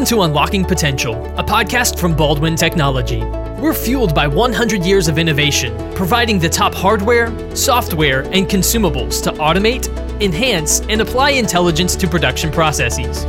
Welcome 0.00 0.16
to 0.16 0.22
Unlocking 0.22 0.64
Potential, 0.64 1.14
a 1.36 1.44
podcast 1.44 1.98
from 1.98 2.16
Baldwin 2.16 2.56
Technology. 2.56 3.22
We're 3.60 3.74
fueled 3.74 4.14
by 4.14 4.26
100 4.26 4.82
years 4.82 5.08
of 5.08 5.18
innovation, 5.18 5.76
providing 5.94 6.38
the 6.38 6.48
top 6.48 6.74
hardware, 6.74 7.28
software, 7.54 8.22
and 8.32 8.48
consumables 8.48 9.22
to 9.24 9.32
automate, 9.32 9.88
enhance, 10.22 10.80
and 10.88 11.02
apply 11.02 11.32
intelligence 11.32 11.96
to 11.96 12.08
production 12.08 12.50
processes. 12.50 13.26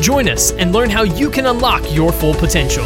Join 0.00 0.28
us 0.28 0.52
and 0.52 0.72
learn 0.72 0.90
how 0.90 1.02
you 1.02 1.28
can 1.28 1.46
unlock 1.46 1.82
your 1.92 2.12
full 2.12 2.34
potential. 2.34 2.84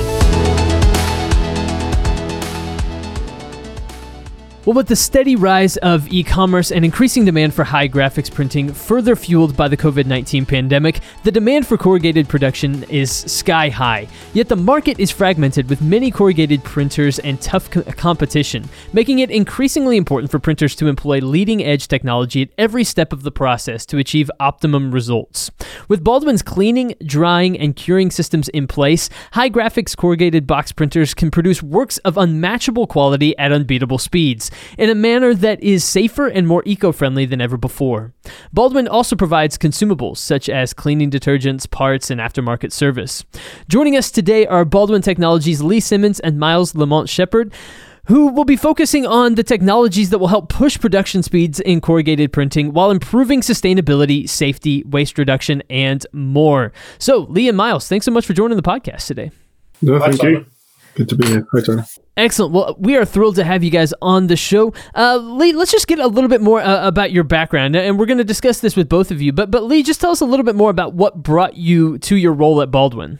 Well, 4.66 4.74
with 4.74 4.88
the 4.88 4.96
steady 4.96 5.36
rise 5.36 5.76
of 5.76 6.08
e 6.08 6.24
commerce 6.24 6.72
and 6.72 6.84
increasing 6.84 7.24
demand 7.24 7.54
for 7.54 7.62
high 7.62 7.86
graphics 7.88 8.28
printing, 8.28 8.72
further 8.72 9.14
fueled 9.14 9.56
by 9.56 9.68
the 9.68 9.76
COVID 9.76 10.06
19 10.06 10.44
pandemic, 10.44 11.02
the 11.22 11.30
demand 11.30 11.68
for 11.68 11.78
corrugated 11.78 12.28
production 12.28 12.82
is 12.90 13.12
sky 13.12 13.68
high. 13.68 14.08
Yet 14.32 14.48
the 14.48 14.56
market 14.56 14.98
is 14.98 15.12
fragmented 15.12 15.70
with 15.70 15.82
many 15.82 16.10
corrugated 16.10 16.64
printers 16.64 17.20
and 17.20 17.40
tough 17.40 17.70
co- 17.70 17.84
competition, 17.84 18.68
making 18.92 19.20
it 19.20 19.30
increasingly 19.30 19.96
important 19.96 20.32
for 20.32 20.40
printers 20.40 20.74
to 20.76 20.88
employ 20.88 21.20
leading 21.20 21.62
edge 21.62 21.86
technology 21.86 22.42
at 22.42 22.48
every 22.58 22.82
step 22.82 23.12
of 23.12 23.22
the 23.22 23.30
process 23.30 23.86
to 23.86 23.98
achieve 23.98 24.28
optimum 24.40 24.90
results. 24.90 25.48
With 25.86 26.02
Baldwin's 26.02 26.42
cleaning, 26.42 26.96
drying, 27.06 27.56
and 27.56 27.76
curing 27.76 28.10
systems 28.10 28.48
in 28.48 28.66
place, 28.66 29.10
high 29.30 29.48
graphics 29.48 29.96
corrugated 29.96 30.44
box 30.44 30.72
printers 30.72 31.14
can 31.14 31.30
produce 31.30 31.62
works 31.62 31.98
of 31.98 32.18
unmatchable 32.18 32.88
quality 32.88 33.38
at 33.38 33.52
unbeatable 33.52 33.98
speeds 33.98 34.50
in 34.78 34.90
a 34.90 34.94
manner 34.94 35.34
that 35.34 35.62
is 35.62 35.84
safer 35.84 36.26
and 36.26 36.46
more 36.46 36.62
eco 36.66 36.92
friendly 36.92 37.26
than 37.26 37.40
ever 37.40 37.56
before. 37.56 38.12
Baldwin 38.52 38.88
also 38.88 39.16
provides 39.16 39.58
consumables 39.58 40.18
such 40.18 40.48
as 40.48 40.74
cleaning 40.74 41.10
detergents, 41.10 41.70
parts, 41.70 42.10
and 42.10 42.20
aftermarket 42.20 42.72
service. 42.72 43.24
Joining 43.68 43.96
us 43.96 44.10
today 44.10 44.46
are 44.46 44.64
Baldwin 44.64 45.02
Technologies 45.02 45.62
Lee 45.62 45.80
Simmons 45.80 46.20
and 46.20 46.38
Myles 46.38 46.74
Le-Monte 46.74 47.08
Shepherd 47.08 47.52
who 48.06 48.28
will 48.28 48.44
be 48.44 48.56
focusing 48.56 49.04
on 49.04 49.34
the 49.34 49.42
technologies 49.42 50.10
that 50.10 50.18
will 50.18 50.28
help 50.28 50.48
push 50.48 50.78
production 50.78 51.22
speeds 51.22 51.60
in 51.60 51.80
corrugated 51.80 52.32
printing 52.32 52.72
while 52.72 52.90
improving 52.90 53.40
sustainability, 53.40 54.28
safety, 54.28 54.84
waste 54.84 55.18
reduction, 55.18 55.62
and 55.68 56.06
more. 56.12 56.72
So, 56.98 57.26
Lee 57.28 57.48
and 57.48 57.56
Myles, 57.56 57.88
thanks 57.88 58.04
so 58.04 58.12
much 58.12 58.26
for 58.26 58.32
joining 58.32 58.56
the 58.56 58.62
podcast 58.62 59.06
today. 59.06 59.30
No, 59.82 59.98
thank 59.98 60.22
you. 60.22 60.46
Good 60.96 61.10
to 61.10 61.16
be 61.16 61.26
here. 61.26 61.46
Hi, 61.52 61.60
John. 61.60 61.84
Excellent. 62.16 62.54
Well, 62.54 62.74
we 62.78 62.96
are 62.96 63.04
thrilled 63.04 63.36
to 63.36 63.44
have 63.44 63.62
you 63.62 63.70
guys 63.70 63.92
on 64.00 64.28
the 64.28 64.36
show. 64.36 64.72
Uh, 64.94 65.18
Lee, 65.18 65.52
let's 65.52 65.70
just 65.70 65.86
get 65.86 65.98
a 65.98 66.06
little 66.06 66.30
bit 66.30 66.40
more 66.40 66.62
uh, 66.62 66.88
about 66.88 67.12
your 67.12 67.22
background, 67.22 67.76
and 67.76 67.98
we're 67.98 68.06
going 68.06 68.16
to 68.16 68.24
discuss 68.24 68.60
this 68.60 68.76
with 68.76 68.88
both 68.88 69.10
of 69.10 69.20
you. 69.20 69.30
But, 69.30 69.50
but 69.50 69.64
Lee, 69.64 69.82
just 69.82 70.00
tell 70.00 70.10
us 70.10 70.22
a 70.22 70.24
little 70.24 70.44
bit 70.44 70.56
more 70.56 70.70
about 70.70 70.94
what 70.94 71.22
brought 71.22 71.54
you 71.54 71.98
to 71.98 72.16
your 72.16 72.32
role 72.32 72.62
at 72.62 72.70
Baldwin. 72.70 73.18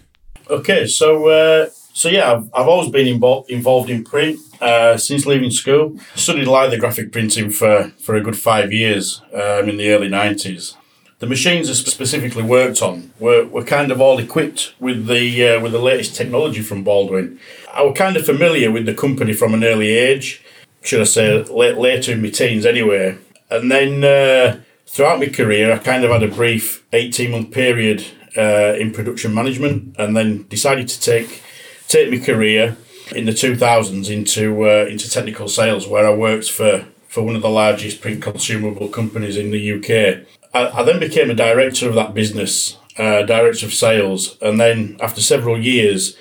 Okay, 0.49 0.87
so 0.87 1.29
uh, 1.29 1.69
so 1.93 2.09
yeah, 2.09 2.33
I've, 2.33 2.51
I've 2.55 2.69
always 2.69 2.91
been 2.91 3.07
involved 3.07 3.51
involved 3.51 3.91
in 3.91 4.05
print 4.05 4.39
uh, 4.63 4.97
since 4.97 5.27
leaving 5.27 5.51
school. 5.51 5.99
Studied 6.15 6.47
lithographic 6.47 7.13
printing 7.13 7.51
for 7.51 7.93
for 7.99 8.15
a 8.15 8.23
good 8.23 8.39
five 8.39 8.73
years 8.73 9.21
um, 9.35 9.69
in 9.69 9.77
the 9.77 9.91
early 9.91 10.09
nineties. 10.09 10.77
The 11.19 11.27
machines 11.27 11.71
I 11.71 11.73
specifically 11.73 12.43
worked 12.43 12.83
on 12.83 13.11
were, 13.19 13.47
were 13.47 13.65
kind 13.65 13.91
of 13.91 14.03
all 14.03 14.19
equipped 14.19 14.75
with 14.79 15.07
the 15.07 15.49
uh, 15.49 15.61
with 15.61 15.73
the 15.73 15.79
latest 15.79 16.15
technology 16.15 16.61
from 16.61 16.85
Baldwin. 16.85 17.41
I 17.73 17.83
was 17.85 17.97
kind 17.97 18.19
of 18.19 18.27
familiar 18.27 18.71
with 18.71 18.85
the 18.85 18.93
company 18.93 19.33
from 19.33 19.55
an 19.55 19.65
early 19.65 19.89
age, 19.89 20.43
should 20.83 21.01
I 21.01 21.05
say, 21.05 21.43
late, 21.45 21.79
later 21.79 22.13
in 22.13 22.21
my 22.21 22.29
teens 22.29 22.67
anyway. 22.67 23.17
And 23.51 23.71
then 23.71 24.05
uh, 24.05 24.61
throughout 24.87 25.19
my 25.19 25.29
career, 25.29 25.73
I 25.73 25.79
kind 25.79 26.05
of 26.05 26.11
had 26.11 26.23
a 26.23 26.29
brief 26.29 26.85
18 26.93 27.31
month 27.31 27.51
period 27.51 28.05
uh, 28.37 28.75
in 28.79 28.93
production 28.93 29.33
management 29.33 29.97
and 29.99 30.15
then 30.15 30.47
decided 30.49 30.87
to 30.89 31.01
take 31.01 31.43
take 31.89 32.11
my 32.11 32.19
career 32.19 32.77
in 33.15 33.25
the 33.25 33.33
2000s 33.33 34.11
into 34.11 34.69
uh, 34.69 34.85
into 34.85 35.09
technical 35.11 35.49
sales, 35.49 35.89
where 35.89 36.07
I 36.07 36.13
worked 36.13 36.51
for, 36.51 36.85
for 37.09 37.23
one 37.23 37.37
of 37.37 37.41
the 37.41 37.49
largest 37.49 38.03
print 38.03 38.23
consumable 38.23 38.89
companies 38.89 39.39
in 39.39 39.51
the 39.51 39.73
UK. 39.73 40.27
I, 40.57 40.81
I 40.81 40.83
then 40.83 40.99
became 40.99 41.31
a 41.31 41.35
director 41.35 41.89
of 41.89 41.95
that 41.97 42.15
business, 42.15 42.79
uh, 42.97 43.23
director 43.23 43.67
of 43.67 43.75
sales, 43.75 44.39
and 44.41 44.59
then 44.59 44.97
after 45.01 45.21
several 45.21 45.59
years, 45.59 46.17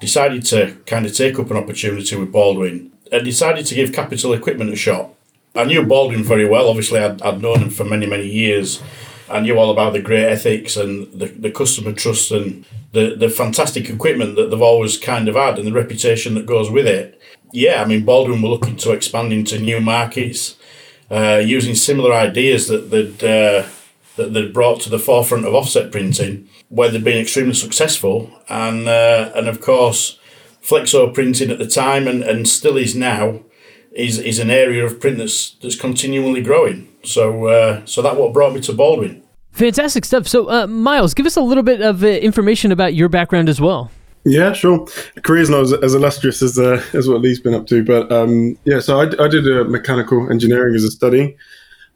decided 0.00 0.44
to 0.46 0.76
kind 0.86 1.06
of 1.06 1.14
take 1.14 1.38
up 1.38 1.50
an 1.50 1.56
opportunity 1.56 2.16
with 2.16 2.32
Baldwin 2.32 2.92
and 3.10 3.24
decided 3.24 3.66
to 3.66 3.74
give 3.74 3.92
Capital 3.92 4.32
Equipment 4.32 4.72
a 4.72 4.76
shot. 4.76 5.10
I 5.54 5.64
knew 5.64 5.84
Baldwin 5.84 6.24
very 6.24 6.48
well. 6.48 6.68
Obviously, 6.68 7.00
I'd, 7.00 7.20
I'd 7.22 7.42
known 7.42 7.60
him 7.60 7.70
for 7.70 7.84
many, 7.84 8.06
many 8.06 8.26
years. 8.26 8.82
I 9.28 9.40
knew 9.40 9.58
all 9.58 9.70
about 9.70 9.92
the 9.92 10.00
great 10.00 10.24
ethics 10.24 10.76
and 10.76 11.12
the, 11.12 11.26
the 11.26 11.50
customer 11.50 11.92
trust 11.92 12.30
and 12.30 12.64
the, 12.92 13.14
the 13.16 13.28
fantastic 13.28 13.88
equipment 13.88 14.36
that 14.36 14.50
they've 14.50 14.62
always 14.62 14.98
kind 14.98 15.28
of 15.28 15.34
had 15.34 15.58
and 15.58 15.66
the 15.66 15.72
reputation 15.72 16.34
that 16.34 16.46
goes 16.46 16.70
with 16.70 16.86
it. 16.86 17.20
Yeah, 17.52 17.82
I 17.82 17.86
mean, 17.86 18.04
Baldwin 18.04 18.42
were 18.42 18.48
looking 18.48 18.76
to 18.78 18.92
expand 18.92 19.32
into 19.32 19.58
new 19.58 19.80
markets 19.80 20.56
uh, 21.12 21.42
using 21.44 21.74
similar 21.74 22.12
ideas 22.12 22.68
that 22.68 22.90
they'd, 22.90 23.22
uh, 23.22 23.66
that 24.16 24.32
they'd 24.32 24.52
brought 24.52 24.80
to 24.80 24.90
the 24.90 24.98
forefront 24.98 25.46
of 25.46 25.54
offset 25.54 25.92
printing 25.92 26.48
where 26.68 26.90
they've 26.90 27.04
been 27.04 27.20
extremely 27.20 27.54
successful, 27.54 28.30
and 28.48 28.88
uh, 28.88 29.30
and 29.34 29.46
of 29.46 29.60
course, 29.60 30.18
flexo 30.62 31.12
printing 31.12 31.50
at 31.50 31.58
the 31.58 31.66
time 31.66 32.08
and, 32.08 32.22
and 32.22 32.48
still 32.48 32.78
is 32.78 32.94
now 32.94 33.40
is 33.92 34.18
is 34.18 34.38
an 34.38 34.50
area 34.50 34.84
of 34.84 34.98
print 34.98 35.18
that's 35.18 35.50
that's 35.62 35.76
continually 35.76 36.42
growing. 36.42 36.88
So 37.04 37.46
uh, 37.46 37.84
so 37.84 38.00
that 38.00 38.16
what 38.16 38.32
brought 38.32 38.54
me 38.54 38.60
to 38.62 38.72
Baldwin. 38.72 39.22
Fantastic 39.52 40.06
stuff. 40.06 40.26
So, 40.26 40.66
Myles, 40.66 41.12
give 41.12 41.26
us 41.26 41.36
a 41.36 41.42
little 41.42 41.62
bit 41.62 41.82
of 41.82 42.02
information 42.02 42.72
about 42.72 42.94
your 42.94 43.10
background 43.10 43.50
as 43.50 43.60
well. 43.60 43.90
Yeah, 44.24 44.52
sure. 44.52 44.86
Career's 45.22 45.50
not 45.50 45.62
as, 45.62 45.72
as 45.72 45.94
illustrious 45.94 46.42
as 46.42 46.58
uh, 46.58 46.82
as 46.92 47.08
what 47.08 47.20
Lee's 47.20 47.40
been 47.40 47.54
up 47.54 47.66
to, 47.66 47.84
but 47.84 48.10
um, 48.12 48.56
yeah. 48.64 48.78
So 48.78 49.00
I, 49.00 49.04
I 49.22 49.28
did 49.28 49.46
a 49.48 49.64
mechanical 49.64 50.30
engineering 50.30 50.76
as 50.76 50.84
a 50.84 50.90
study, 50.90 51.36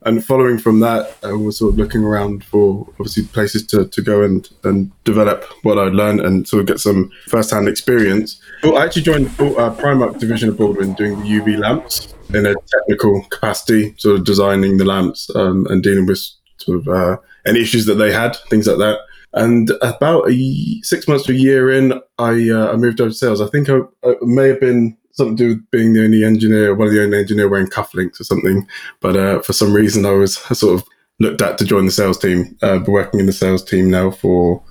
and 0.07 0.25
following 0.25 0.57
from 0.59 0.81
that, 0.81 1.17
I 1.25 1.33
was 1.33 1.59
sort 1.59 1.73
of 1.73 1.79
looking 1.79 2.05
around 2.05 2.45
for 2.45 2.87
obviously 2.91 3.25
places 3.25 3.67
to, 3.69 3.87
to 3.87 4.03
go 4.03 4.23
and, 4.23 4.49
and 4.63 4.93
develop 5.03 5.45
what 5.63 5.79
I'd 5.79 5.95
learned 5.95 6.21
and 6.21 6.47
sort 6.47 6.61
of 6.61 6.67
get 6.67 6.79
some 6.79 7.11
first 7.27 7.51
hand 7.51 7.69
experience. 7.69 8.41
But 8.63 8.75
I 8.75 8.85
actually 8.85 9.03
joined 9.03 9.27
the 9.31 9.55
uh, 9.57 9.75
Primarc 9.75 10.21
division 10.21 10.49
of 10.49 10.59
Baldwin 10.59 10.95
doing 10.95 11.21
the 11.21 11.27
UV 11.27 11.59
lamps 11.59 12.15
in 12.33 12.47
a 12.47 12.55
technical 12.55 13.25
capacity, 13.31 13.95
sort 13.99 14.21
of 14.21 14.25
designing 14.25 14.77
the 14.77 14.85
lamps 14.85 15.29
um, 15.35 15.67
and 15.71 15.83
dealing 15.83 16.07
with 16.07 16.21
sort 16.59 16.79
of 16.79 16.89
uh, 16.89 17.17
any 17.45 17.61
issues 17.61 17.87
that 17.87 17.95
they 17.95 18.13
had, 18.13 18.37
things 18.49 18.69
like 18.69 18.79
that. 18.79 19.01
And 19.37 19.71
about 19.83 20.31
a, 20.31 20.81
six 20.83 21.07
months 21.07 21.27
to 21.27 21.33
a 21.33 21.37
year 21.37 21.71
in, 21.71 21.93
I 22.19 22.51
uh, 22.51 22.73
I 22.73 22.77
moved 22.77 23.01
over 23.01 23.11
to 23.11 23.17
sales. 23.17 23.41
I 23.41 23.49
think 23.49 23.69
I, 23.69 23.81
I 24.03 24.15
may 24.23 24.49
have 24.49 24.61
been 24.61 24.97
something 25.13 25.37
to 25.37 25.43
do 25.43 25.49
with 25.51 25.71
being 25.71 25.93
the 25.93 26.05
only 26.05 26.25
engineer, 26.25 26.75
one 26.75 26.89
of 26.89 26.95
the 26.95 27.03
only 27.03 27.19
engineer 27.19 27.49
wearing 27.49 27.69
cufflinks 27.69 28.19
or 28.19 28.25
something. 28.25 28.67
But 29.01 29.17
uh, 29.17 29.43
for 29.43 29.53
some 29.53 29.75
reason, 29.75 30.07
I 30.07 30.13
was 30.13 30.37
sort 30.59 30.81
of 30.81 30.89
looked 31.21 31.43
at 31.43 31.59
to 31.59 31.65
join 31.65 31.85
the 31.85 31.93
sales 31.93 32.19
team. 32.19 32.57
Uh, 32.63 32.79
been 32.79 32.93
working 32.93 33.21
in 33.21 33.27
the 33.27 33.33
sales 33.33 33.63
team 33.63 33.91
now 33.91 34.11
for 34.11 34.63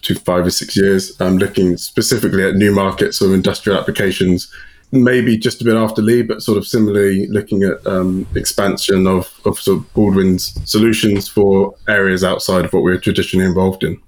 two, 0.00 0.14
five 0.14 0.46
or 0.46 0.50
six 0.50 0.76
years. 0.76 1.18
I'm 1.20 1.38
looking 1.38 1.76
specifically 1.76 2.44
at 2.44 2.54
new 2.54 2.74
markets 2.74 3.20
or 3.20 3.34
industrial 3.34 3.78
applications. 3.78 4.52
Maybe 4.94 5.38
just 5.38 5.62
a 5.62 5.64
bit 5.64 5.74
after 5.74 6.02
Lee, 6.02 6.22
but 6.22 6.42
sort 6.42 6.58
of 6.58 6.66
similarly 6.66 7.26
looking 7.28 7.62
at 7.62 7.84
um, 7.86 8.26
expansion 8.34 9.06
of, 9.06 9.32
of 9.46 9.58
sort 9.58 9.78
of 9.78 9.92
Baldwin's 9.94 10.52
solutions 10.70 11.28
for 11.28 11.74
areas 11.88 12.22
outside 12.22 12.66
of 12.66 12.72
what 12.74 12.82
we're 12.82 12.98
traditionally 12.98 13.46
involved 13.46 13.82
in. 13.84 14.00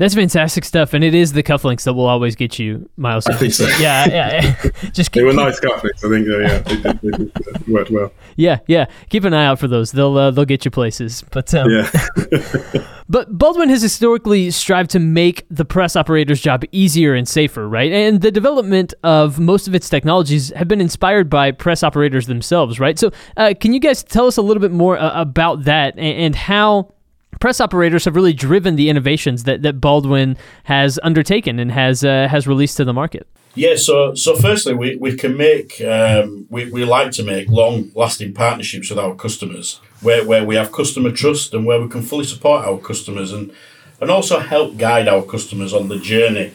That's 0.00 0.14
fantastic 0.14 0.64
stuff, 0.64 0.94
and 0.94 1.04
it 1.04 1.14
is 1.14 1.34
the 1.34 1.42
cufflinks 1.42 1.84
that 1.84 1.92
will 1.92 2.06
always 2.06 2.34
get 2.34 2.58
you, 2.58 2.88
Myles. 2.96 3.26
I 3.26 3.34
think 3.34 3.52
so. 3.52 3.66
Yeah, 3.78 4.08
yeah. 4.08 4.70
Just 4.92 5.12
keep, 5.12 5.20
they 5.20 5.24
were 5.24 5.34
nice 5.34 5.60
cufflinks. 5.60 6.02
I 6.02 6.08
think. 6.08 6.26
Uh, 6.26 6.38
yeah, 6.38 6.58
they, 6.60 6.76
they, 6.76 7.24
they, 7.24 7.24
uh, 7.24 7.58
worked 7.68 7.90
well. 7.90 8.10
Yeah, 8.36 8.60
yeah. 8.66 8.86
Keep 9.10 9.24
an 9.24 9.34
eye 9.34 9.44
out 9.44 9.58
for 9.58 9.68
those. 9.68 9.92
They'll 9.92 10.16
uh, 10.16 10.30
they'll 10.30 10.46
get 10.46 10.64
you 10.64 10.70
places. 10.70 11.22
But 11.30 11.52
um, 11.52 11.68
yeah. 11.68 11.90
but 13.10 13.36
Baldwin 13.36 13.70
has 13.70 13.82
historically 13.82 14.52
strived 14.52 14.90
to 14.90 15.00
make 15.00 15.44
the 15.50 15.64
press 15.64 15.96
operator's 15.96 16.40
job 16.40 16.62
easier 16.70 17.12
and 17.12 17.28
safer, 17.28 17.68
right? 17.68 17.90
And 17.90 18.20
the 18.20 18.30
development 18.30 18.94
of 19.02 19.40
most 19.40 19.66
of 19.66 19.74
its 19.74 19.88
technologies 19.88 20.50
have 20.50 20.68
been 20.68 20.80
inspired 20.80 21.28
by 21.28 21.50
press 21.50 21.82
operators 21.82 22.28
themselves, 22.28 22.78
right? 22.78 22.96
So, 22.96 23.10
uh, 23.36 23.54
can 23.58 23.72
you 23.72 23.80
guys 23.80 24.04
tell 24.04 24.28
us 24.28 24.36
a 24.36 24.42
little 24.42 24.60
bit 24.60 24.70
more 24.70 24.96
uh, 24.96 25.20
about 25.20 25.64
that 25.64 25.94
and, 25.98 26.18
and 26.18 26.36
how? 26.36 26.94
Press 27.38 27.60
operators 27.60 28.04
have 28.04 28.16
really 28.16 28.32
driven 28.32 28.76
the 28.76 28.90
innovations 28.90 29.44
that, 29.44 29.62
that 29.62 29.80
Baldwin 29.80 30.36
has 30.64 30.98
undertaken 31.02 31.58
and 31.58 31.70
has 31.72 32.04
uh, 32.04 32.28
has 32.28 32.46
released 32.46 32.76
to 32.78 32.84
the 32.84 32.92
market. 32.92 33.26
Yeah, 33.54 33.74
so 33.76 34.14
so 34.14 34.36
firstly, 34.36 34.74
we, 34.74 34.96
we 34.96 35.16
can 35.16 35.36
make 35.36 35.80
um, 35.80 36.46
we, 36.50 36.70
we 36.70 36.84
like 36.84 37.10
to 37.12 37.24
make 37.24 37.48
long 37.48 37.90
lasting 37.94 38.32
partnerships 38.34 38.90
with 38.90 38.98
our 38.98 39.14
customers, 39.14 39.80
where, 40.02 40.24
where 40.24 40.44
we 40.44 40.54
have 40.54 40.70
customer 40.70 41.10
trust 41.10 41.52
and 41.54 41.66
where 41.66 41.80
we 41.80 41.88
can 41.88 42.02
fully 42.02 42.24
support 42.24 42.64
our 42.64 42.78
customers 42.78 43.32
and 43.32 43.52
and 44.00 44.10
also 44.10 44.38
help 44.38 44.78
guide 44.78 45.08
our 45.08 45.22
customers 45.22 45.74
on 45.74 45.88
the 45.88 45.98
journey 45.98 46.52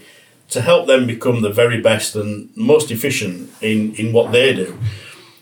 to 0.49 0.61
help 0.61 0.87
them 0.87 1.05
become 1.05 1.41
the 1.41 1.49
very 1.49 1.81
best 1.81 2.15
and 2.15 2.49
most 2.55 2.91
efficient 2.91 3.49
in, 3.61 3.93
in 3.95 4.13
what 4.13 4.31
they 4.31 4.53
do. 4.53 4.77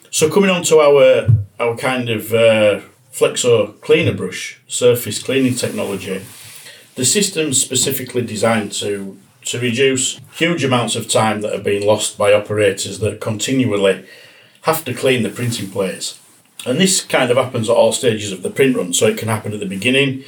So 0.10 0.30
coming 0.30 0.50
on 0.50 0.64
to 0.64 0.80
our 0.80 1.28
our 1.60 1.78
kind 1.78 2.10
of 2.10 2.34
uh, 2.34 2.82
Flexo 3.14 3.80
cleaner 3.80 4.14
brush 4.14 4.60
surface 4.68 5.22
cleaning 5.22 5.54
technology. 5.54 6.26
The 6.96 7.06
system's 7.06 7.62
specifically 7.62 8.24
designed 8.24 8.72
to 8.74 9.20
to 9.46 9.60
reduce 9.60 10.20
huge 10.36 10.64
amounts 10.64 10.96
of 10.96 11.10
time 11.10 11.42
that 11.42 11.54
are 11.54 11.64
being 11.64 11.86
lost 11.86 12.18
by 12.18 12.34
operators 12.34 13.00
that 13.00 13.22
continually 13.22 14.06
have 14.62 14.86
to 14.86 14.94
clean 14.94 15.22
the 15.22 15.30
printing 15.30 15.70
plates. 15.70 16.20
And 16.66 16.80
this 16.80 17.02
kind 17.02 17.30
of 17.30 17.38
happens 17.38 17.70
at 17.70 17.76
all 17.76 17.92
stages 17.92 18.32
of 18.32 18.42
the 18.42 18.50
print 18.50 18.78
run. 18.78 18.94
So 18.94 19.06
it 19.08 19.18
can 19.18 19.28
happen 19.28 19.54
at 19.54 19.60
the 19.60 19.66
beginning, 19.66 20.24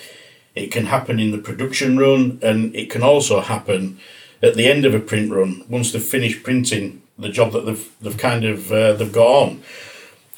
it 0.54 0.72
can 0.72 0.88
happen 0.88 1.20
in 1.20 1.32
the 1.32 1.38
production 1.38 1.98
run, 1.98 2.40
and 2.44 2.76
it 2.76 2.90
can 2.90 3.04
also 3.04 3.40
happen 3.40 4.00
at 4.44 4.56
the 4.56 4.68
end 4.68 4.86
of 4.86 4.94
a 4.94 5.00
print 5.00 5.32
run 5.32 5.64
once 5.70 5.92
they've 5.92 6.04
finished 6.04 6.44
printing 6.44 7.02
the 7.18 7.30
job 7.30 7.54
that 7.54 7.66
they've, 7.66 7.90
they've 8.02 8.18
kind 8.18 8.44
of 8.44 8.72
uh, 8.72 8.94
they've 8.94 9.14
got 9.14 9.28
on. 9.28 9.64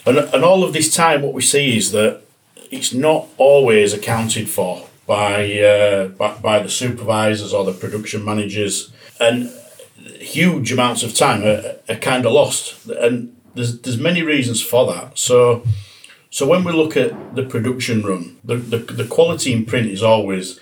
And, 0.06 0.20
and 0.20 0.44
all 0.44 0.64
of 0.64 0.72
this 0.72 0.96
time, 0.96 1.24
what 1.24 1.34
we 1.34 1.42
see 1.42 1.76
is 1.76 1.92
that 1.92 2.22
it's 2.72 2.94
not 2.94 3.28
always 3.38 3.94
accounted 3.94 4.50
for 4.50 4.88
by, 5.06 5.60
uh, 5.60 6.08
by, 6.10 6.36
by 6.36 6.60
the 6.60 6.70
supervisors 6.70 7.54
or 7.54 7.64
the 7.64 7.74
production 7.74 8.26
managers, 8.26 8.92
and 9.20 9.52
huge 10.20 10.72
amounts 10.72 11.04
of 11.04 11.14
time 11.14 11.44
are, 11.44 11.76
are 11.90 12.00
kind 12.00 12.26
of 12.26 12.34
lost. 12.34 12.88
And 12.88 13.36
there's 13.56 13.80
there's 13.82 14.00
many 14.00 14.22
reasons 14.22 14.62
for 14.62 14.92
that. 14.94 15.18
So 15.18 15.64
so 16.30 16.46
when 16.46 16.64
we 16.64 16.72
look 16.72 16.98
at 16.98 17.36
the 17.36 17.44
production 17.44 18.04
run, 18.04 18.38
the, 18.44 18.58
the, 18.58 18.78
the 18.78 19.08
quality 19.08 19.54
in 19.54 19.66
print 19.66 19.88
is 19.88 20.04
always 20.04 20.60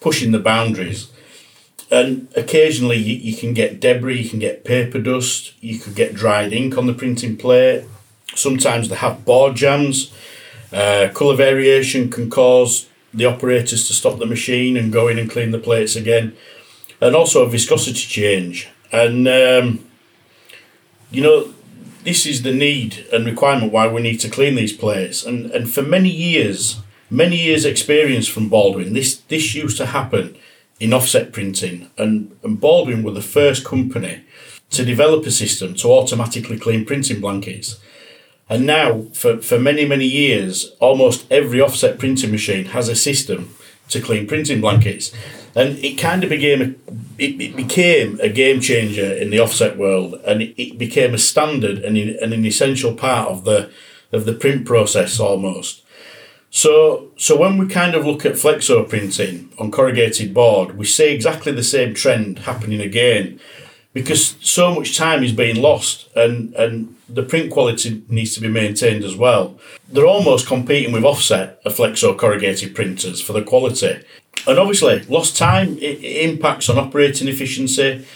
pushing 0.00 0.32
the 0.32 0.38
boundaries. 0.38 1.10
And 1.90 2.28
occasionally 2.36 2.96
you, 2.96 3.16
you 3.16 3.36
can 3.36 3.52
get 3.52 3.80
debris, 3.80 4.22
you 4.22 4.30
can 4.30 4.38
get 4.38 4.64
paper 4.64 5.00
dust, 5.00 5.52
you 5.60 5.78
could 5.78 5.94
get 5.94 6.14
dried 6.14 6.52
ink 6.52 6.78
on 6.78 6.86
the 6.86 6.94
printing 6.94 7.36
plate. 7.36 7.84
Sometimes 8.34 8.88
they 8.88 8.96
have 8.96 9.24
board 9.24 9.56
jams. 9.56 10.12
Uh, 10.72 11.08
colour 11.14 11.36
variation 11.36 12.10
can 12.10 12.30
cause 12.30 12.88
the 13.12 13.24
operators 13.24 13.86
to 13.88 13.92
stop 13.92 14.18
the 14.18 14.26
machine 14.26 14.76
and 14.76 14.92
go 14.92 15.08
in 15.08 15.18
and 15.18 15.30
clean 15.30 15.50
the 15.50 15.58
plates 15.58 15.96
again. 15.96 16.36
And 17.00 17.16
also 17.16 17.44
a 17.44 17.48
viscosity 17.48 18.06
change. 18.06 18.68
And, 18.92 19.26
um, 19.26 19.86
you 21.10 21.22
know, 21.22 21.52
this 22.04 22.26
is 22.26 22.42
the 22.42 22.52
need 22.52 23.06
and 23.12 23.26
requirement 23.26 23.72
why 23.72 23.88
we 23.88 24.02
need 24.02 24.18
to 24.20 24.28
clean 24.28 24.54
these 24.54 24.72
plates. 24.72 25.24
And, 25.24 25.50
and 25.50 25.70
for 25.70 25.82
many 25.82 26.10
years, 26.10 26.80
many 27.10 27.36
years' 27.36 27.64
experience 27.64 28.28
from 28.28 28.48
Baldwin, 28.48 28.92
this, 28.92 29.16
this 29.28 29.54
used 29.54 29.76
to 29.78 29.86
happen 29.86 30.36
in 30.78 30.92
offset 30.92 31.32
printing. 31.32 31.90
And, 31.98 32.36
and 32.42 32.60
Baldwin 32.60 33.02
were 33.02 33.12
the 33.12 33.22
first 33.22 33.64
company 33.64 34.22
to 34.70 34.84
develop 34.84 35.26
a 35.26 35.30
system 35.30 35.74
to 35.74 35.88
automatically 35.88 36.58
clean 36.58 36.84
printing 36.84 37.20
blankets. 37.20 37.80
And 38.50 38.66
now, 38.66 39.02
for, 39.12 39.38
for 39.38 39.60
many, 39.60 39.84
many 39.86 40.06
years, 40.06 40.72
almost 40.80 41.24
every 41.30 41.60
offset 41.60 42.00
printing 42.00 42.32
machine 42.32 42.66
has 42.66 42.88
a 42.88 42.96
system 42.96 43.54
to 43.90 44.00
clean 44.00 44.26
printing 44.26 44.60
blankets. 44.60 45.12
And 45.54 45.78
it 45.78 45.96
kind 45.98 46.24
of 46.24 46.30
became 46.30 46.60
a, 46.60 46.92
it, 47.22 47.40
it 47.40 47.56
became 47.56 48.18
a 48.20 48.28
game 48.28 48.60
changer 48.60 49.12
in 49.12 49.30
the 49.30 49.38
offset 49.38 49.78
world, 49.78 50.20
and 50.26 50.42
it, 50.42 50.60
it 50.60 50.78
became 50.78 51.14
a 51.14 51.18
standard 51.18 51.78
and, 51.78 51.96
in, 51.96 52.16
and 52.20 52.32
an 52.32 52.44
essential 52.44 52.94
part 52.94 53.28
of 53.28 53.44
the 53.44 53.70
of 54.12 54.24
the 54.24 54.32
print 54.32 54.66
process 54.66 55.20
almost. 55.20 55.84
So, 56.50 57.10
so 57.16 57.38
when 57.38 57.58
we 57.58 57.68
kind 57.68 57.94
of 57.94 58.04
look 58.04 58.26
at 58.26 58.32
flexo 58.32 58.88
printing 58.88 59.52
on 59.56 59.70
corrugated 59.70 60.34
board, 60.34 60.76
we 60.76 60.84
see 60.84 61.14
exactly 61.14 61.52
the 61.52 61.62
same 61.62 61.94
trend 61.94 62.40
happening 62.40 62.80
again, 62.80 63.38
because 63.92 64.36
so 64.40 64.74
much 64.74 64.96
time 64.96 65.24
is 65.24 65.32
being 65.32 65.60
lost, 65.60 66.08
and 66.14 66.54
and 66.54 66.96
the 67.08 67.22
print 67.22 67.50
quality 67.50 68.02
needs 68.08 68.34
to 68.34 68.40
be 68.40 68.48
maintained 68.48 69.04
as 69.04 69.16
well. 69.16 69.58
They're 69.88 70.06
almost 70.06 70.46
competing 70.46 70.92
with 70.92 71.04
offset, 71.04 71.62
flexo 71.64 72.16
corrugated 72.16 72.74
printers 72.74 73.20
for 73.20 73.32
the 73.32 73.42
quality. 73.42 74.00
And 74.46 74.58
obviously, 74.58 75.00
lost 75.04 75.36
time 75.36 75.76
it, 75.78 75.98
it 76.02 76.30
impacts 76.30 76.68
on 76.68 76.78
operating 76.78 77.28
efficiency. 77.28 78.06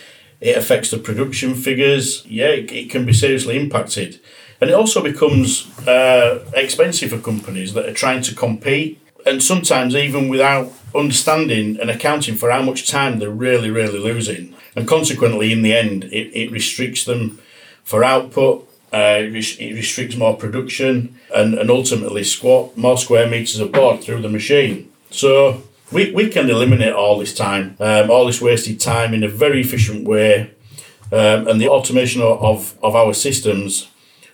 It 0.41 0.57
affects 0.57 0.91
the 0.91 0.99
production 0.99 1.55
figures. 1.55 2.25
Yeah, 2.27 2.49
it, 2.49 2.71
it 2.71 2.91
can 2.91 3.05
be 3.05 3.13
seriously 3.13 3.59
impacted, 3.59 4.21
and 4.61 4.71
it 4.71 4.75
also 4.75 5.03
becomes 5.03 5.67
uh, 5.89 6.45
expensive 6.55 7.11
for 7.11 7.19
companies 7.19 7.75
that 7.75 7.89
are 7.89 7.95
trying 7.95 8.23
to 8.23 8.35
compete, 8.35 9.01
and 9.27 9.43
sometimes 9.43 9.97
even 9.97 10.29
without 10.29 10.73
understanding 10.95 11.81
and 11.81 11.91
accounting 11.91 12.37
for 12.37 12.51
how 12.51 12.63
much 12.63 12.89
time 12.89 13.19
they're 13.19 13.31
really, 13.31 13.71
really 13.71 13.99
losing. 13.99 14.55
And 14.77 14.89
consequently, 14.89 15.53
in 15.53 15.63
the 15.63 15.75
end, 15.75 16.05
it, 16.05 16.35
it 16.35 16.51
restricts 16.51 17.05
them 17.05 17.39
for 17.85 18.05
output. 18.05 18.69
Uh, 18.93 19.19
it, 19.23 19.75
restricts 19.75 20.15
more 20.15 20.37
production 20.37 21.19
and, 21.35 21.55
and 21.55 21.69
ultimately 21.69 22.23
squat 22.23 22.77
more 22.77 22.97
square 22.97 23.29
meters 23.29 23.59
of 23.59 23.73
board 23.73 24.01
through 24.01 24.23
the 24.23 24.29
machine. 24.29 24.89
So 25.11 25.65
we, 25.91 26.13
we 26.13 26.29
can 26.29 26.49
eliminate 26.49 26.93
all 26.93 27.19
this 27.19 27.35
time, 27.35 27.77
um, 27.81 28.09
all 28.09 28.27
this 28.27 28.41
wasted 28.41 28.79
time 28.81 29.13
in 29.13 29.25
a 29.25 29.29
very 29.29 29.61
efficient 29.63 30.07
way. 30.07 30.53
Um, 31.13 31.49
and 31.49 31.61
the 31.61 31.69
automation 31.69 32.23
of, 32.23 32.79
of 32.83 32.95
our 32.95 33.15
systems 33.15 33.89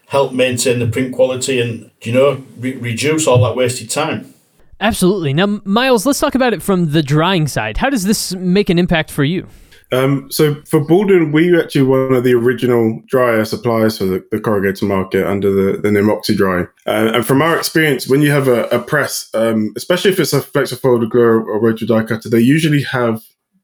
help 0.09 0.33
maintain 0.33 0.79
the 0.79 0.87
print 0.87 1.15
quality 1.15 1.61
and, 1.61 1.91
you 2.03 2.13
know, 2.13 2.45
re- 2.59 2.77
reduce 2.77 3.27
all 3.27 3.43
that 3.45 3.57
wasted 3.57 3.89
time. 3.89 4.35
Absolutely. 4.81 5.33
Now, 5.33 5.61
Myles, 5.65 6.05
let's 6.07 6.21
talk 6.21 6.35
about 6.35 6.53
it 6.53 6.63
from 6.63 6.93
the 6.93 7.03
drying 7.03 7.47
side. 7.47 7.77
How 7.77 7.91
does 7.91 8.05
this 8.05 8.35
make 8.35 8.71
an 8.71 8.79
impact 8.79 9.11
for 9.11 9.25
you? 9.25 9.47
Um, 9.93 10.31
so 10.31 10.55
for 10.67 10.81
Baldwin, 10.81 11.33
we 11.33 11.51
were 11.51 11.63
actually 11.63 11.83
one 11.83 12.15
of 12.15 12.25
the 12.25 12.35
original 12.35 13.03
dryer 13.07 13.45
suppliers 13.45 13.99
for 13.99 14.05
the, 14.05 14.25
the 14.31 14.39
corrugator 14.39 14.87
market 14.87 15.27
under 15.27 15.51
the, 15.51 15.79
the 15.79 15.91
Nim 15.91 16.07
OxyDry. 16.07 16.69
Uh, 16.87 17.13
and 17.15 17.27
from 17.27 17.43
our 17.43 17.57
experience, 17.57 18.09
when 18.09 18.23
you 18.23 18.31
have 18.31 18.47
a, 18.47 18.65
a 18.69 18.79
press, 18.79 19.29
um, 19.35 19.73
especially 19.77 20.13
if 20.13 20.21
it's 20.21 20.33
a 20.33 20.41
flexo 20.41 20.79
folder 20.79 21.07
gluer 21.07 21.43
or 21.43 21.61
rotary 21.61 21.89
die 21.89 22.05
cutter, 22.05 22.29
they 22.29 22.41
usually 22.41 22.83
have 22.83 23.23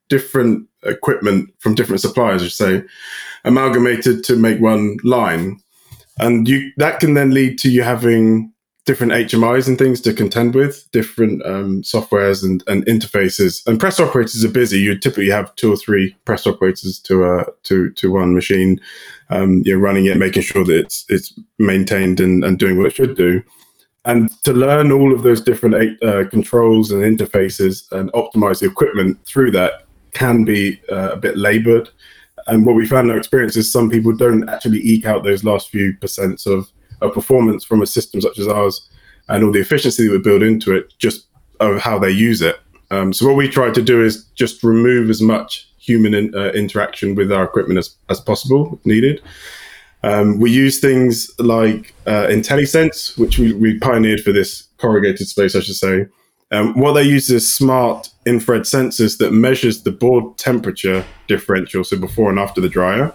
different 0.09 0.69
equipment 0.85 1.51
from 1.59 1.75
different 1.75 2.01
suppliers, 2.01 2.43
I 2.43 2.49
say, 2.49 2.83
amalgamated 3.45 4.25
to 4.25 4.37
make 4.37 4.61
one 4.61 4.97
line. 5.05 5.61
And 6.19 6.49
you 6.49 6.73
that 6.79 7.01
can 7.01 7.15
then 7.15 7.33
lead 7.33 7.59
to 7.59 7.71
you 7.71 7.83
having 7.83 8.53
different 8.87 9.13
HMIs 9.13 9.67
and 9.67 9.77
things 9.77 10.01
to 10.01 10.15
contend 10.15 10.55
with, 10.55 10.89
different 10.93 11.45
um, 11.45 11.83
softwares 11.83 12.45
and, 12.45 12.63
and 12.69 12.87
interfaces. 12.87 13.67
And 13.67 13.79
press 13.79 14.01
operators 14.01 14.45
are 14.45 14.49
busy. 14.49 14.79
You 14.79 14.97
typically 14.97 15.29
have 15.29 15.55
two 15.57 15.73
or 15.73 15.77
three 15.77 16.17
press 16.25 16.47
operators 16.47 16.99
to 17.01 17.25
uh, 17.25 17.45
to 17.65 17.91
to 17.91 18.11
one 18.11 18.35
machine. 18.35 18.81
Um, 19.29 19.63
you're 19.65 19.79
running 19.79 20.07
it, 20.07 20.17
making 20.17 20.43
sure 20.43 20.65
that 20.65 20.79
it's 20.79 21.05
it's 21.09 21.39
maintained 21.59 22.21
and, 22.21 22.45
and 22.45 22.59
doing 22.59 22.79
what 22.79 22.87
it 22.87 22.95
should 22.95 23.17
do. 23.17 23.43
And 24.05 24.31
to 24.45 24.53
learn 24.53 24.93
all 24.93 25.13
of 25.13 25.25
those 25.25 25.41
different 25.41 26.01
uh, 26.03 26.29
controls 26.29 26.93
and 26.93 27.03
interfaces 27.03 27.91
and 27.91 28.11
optimize 28.13 28.61
the 28.61 28.67
equipment 28.67 29.19
through 29.27 29.51
that 29.51 29.85
can 30.13 30.45
be 30.45 30.81
uh, 30.93 31.11
a 31.11 31.17
bit 31.17 31.37
labored. 31.37 31.89
And 32.47 32.65
what 32.65 32.77
we 32.77 32.87
found 32.87 33.07
in 33.07 33.11
our 33.11 33.19
experience 33.19 33.57
is 33.57 33.71
some 33.71 33.91
people 33.91 34.17
don't 34.17 34.49
actually 34.49 34.79
eke 34.79 35.07
out 35.07 35.25
those 35.25 35.43
last 35.43 35.71
few 35.71 35.93
percents 35.95 36.47
of 36.47 36.71
of 37.01 37.13
performance 37.13 37.65
from 37.65 37.83
a 37.83 37.87
system 37.87 38.21
such 38.21 38.39
as 38.39 38.49
ours 38.49 38.89
and 39.29 39.45
all 39.45 39.53
the 39.53 39.61
efficiency 39.61 40.07
that 40.07 40.13
we 40.13 40.19
build 40.19 40.43
into 40.43 40.75
it 40.75 40.93
just 40.99 41.27
of 41.61 41.81
how 41.81 41.99
they 41.99 42.11
use 42.11 42.43
it. 42.43 42.57
Um, 42.91 43.13
so 43.13 43.27
what 43.27 43.37
we 43.37 43.49
try 43.49 43.71
to 43.71 43.83
do 43.83 44.03
is 44.03 44.25
just 44.35 44.63
remove 44.63 45.11
as 45.11 45.21
much 45.21 45.69
human 45.79 46.15
in, 46.15 46.35
uh, 46.35 46.51
interaction 46.51 47.15
with 47.15 47.33
our 47.33 47.45
equipment 47.45 47.79
as, 47.79 47.97
as 48.09 48.21
possible 48.21 48.81
needed. 48.85 49.23
Um, 50.03 50.39
we 50.39 50.51
use 50.51 50.79
things 50.79 51.31
like 51.39 51.95
uh, 52.07 52.27
IntelliSense, 52.27 53.19
which 53.19 53.39
we, 53.39 53.53
we 53.55 53.79
pioneered 53.79 54.21
for 54.21 54.33
this 54.33 54.69
corrugated 54.79 55.27
space, 55.27 55.57
I 55.57 55.61
should 55.61 55.75
say. 55.75 56.07
Um, 56.53 56.79
what 56.79 56.93
they 56.93 57.03
use 57.03 57.29
is 57.29 57.53
smart 57.53 58.09
infrared 58.25 58.63
sensors 58.63 59.19
that 59.19 59.33
measures 59.33 59.83
the 59.83 59.91
board 59.91 60.39
temperature 60.39 61.05
differential, 61.27 61.83
so 61.83 61.99
before 61.99 62.31
and 62.31 62.39
after 62.39 62.61
the 62.61 62.69
dryer. 62.69 63.13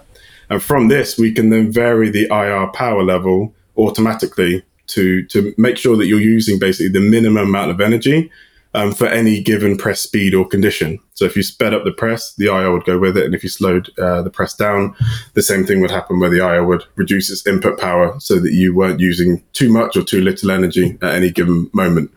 And 0.50 0.62
from 0.62 0.90
this, 0.90 1.18
we 1.18 1.32
can 1.32 1.50
then 1.50 1.72
vary 1.72 2.10
the 2.10 2.28
IR 2.30 2.68
power 2.74 3.04
level 3.04 3.56
automatically 3.78 4.64
to 4.88 5.26
to 5.28 5.54
make 5.58 5.78
sure 5.78 5.96
that 5.98 6.08
you're 6.08 6.20
using 6.20 6.60
basically 6.60 6.90
the 6.90 7.10
minimum 7.10 7.48
amount 7.48 7.72
of 7.72 7.82
energy 7.82 8.32
um, 8.74 8.94
for 8.94 9.08
any 9.08 9.42
given 9.42 9.78
press 9.78 10.02
speed 10.02 10.34
or 10.34 10.48
condition. 10.48 11.00
So 11.14 11.26
if 11.26 11.36
you 11.36 11.44
sped 11.44 11.74
up 11.74 11.84
the 11.84 11.92
press, 11.92 12.34
the 12.36 12.48
IR 12.48 12.72
would 12.72 12.86
go 12.86 12.98
with 12.98 13.18
it, 13.18 13.26
and 13.26 13.36
if 13.36 13.44
you 13.44 13.50
slowed 13.50 13.90
uh, 14.00 14.22
the 14.22 14.30
press 14.30 14.54
down, 14.54 14.96
the 15.34 15.42
same 15.42 15.66
thing 15.66 15.82
would 15.82 15.92
happen 15.92 16.20
where 16.20 16.30
the 16.30 16.46
IR 16.46 16.66
would 16.66 16.86
reduce 16.96 17.30
its 17.30 17.46
input 17.46 17.80
power 17.80 18.18
so 18.20 18.40
that 18.40 18.54
you 18.54 18.74
weren't 18.74 19.00
using 19.00 19.44
too 19.54 19.72
much 19.72 19.98
or 19.98 20.04
too 20.04 20.22
little 20.22 20.52
energy 20.52 20.98
at 21.02 21.14
any 21.14 21.32
given 21.32 21.70
moment. 21.74 22.12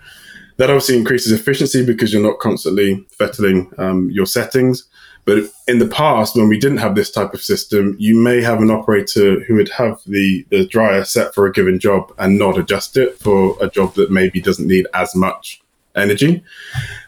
That 0.57 0.71
obviously 0.71 0.97
increases 0.97 1.33
efficiency 1.33 1.85
because 1.85 2.13
you're 2.13 2.23
not 2.23 2.39
constantly 2.39 3.05
fettling 3.11 3.73
um, 3.77 4.11
your 4.13 4.27
settings. 4.27 4.85
But 5.25 5.45
in 5.67 5.79
the 5.79 5.89
past, 5.89 6.37
when 6.37 6.49
we 6.49 6.59
didn't 6.59 6.79
have 6.79 6.95
this 6.95 7.11
type 7.11 7.33
of 7.33 7.43
system, 7.43 7.97
you 7.99 8.15
may 8.17 8.43
have 8.43 8.61
an 8.61 8.71
operator 8.71 9.41
who 9.45 9.55
would 9.55 9.71
have 9.71 10.01
the, 10.07 10.45
the 10.51 10.67
dryer 10.67 11.05
set 11.05 11.35
for 11.35 11.47
a 11.47 11.53
given 11.53 11.79
job 11.79 12.13
and 12.19 12.39
not 12.39 12.59
adjust 12.59 12.97
it 12.97 13.19
for 13.21 13.57
a 13.61 13.69
job 13.69 13.95
that 13.95 14.11
maybe 14.11 14.41
doesn't 14.41 14.69
need 14.69 14.87
as 14.93 15.15
much 15.17 15.63
energy. 15.97 16.43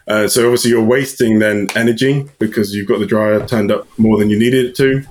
Uh, 0.07 0.27
so 0.27 0.45
obviously 0.45 0.71
you're 0.71 0.83
wasting 0.83 1.39
then 1.39 1.67
energy 1.75 2.27
because 2.39 2.73
you've 2.73 2.87
got 2.87 2.99
the 2.99 3.05
dryer 3.05 3.45
turned 3.45 3.71
up 3.71 3.87
more 3.99 4.17
than 4.17 4.29
you 4.29 4.39
needed 4.39 4.65
it 4.65 4.75
to, 4.75 5.03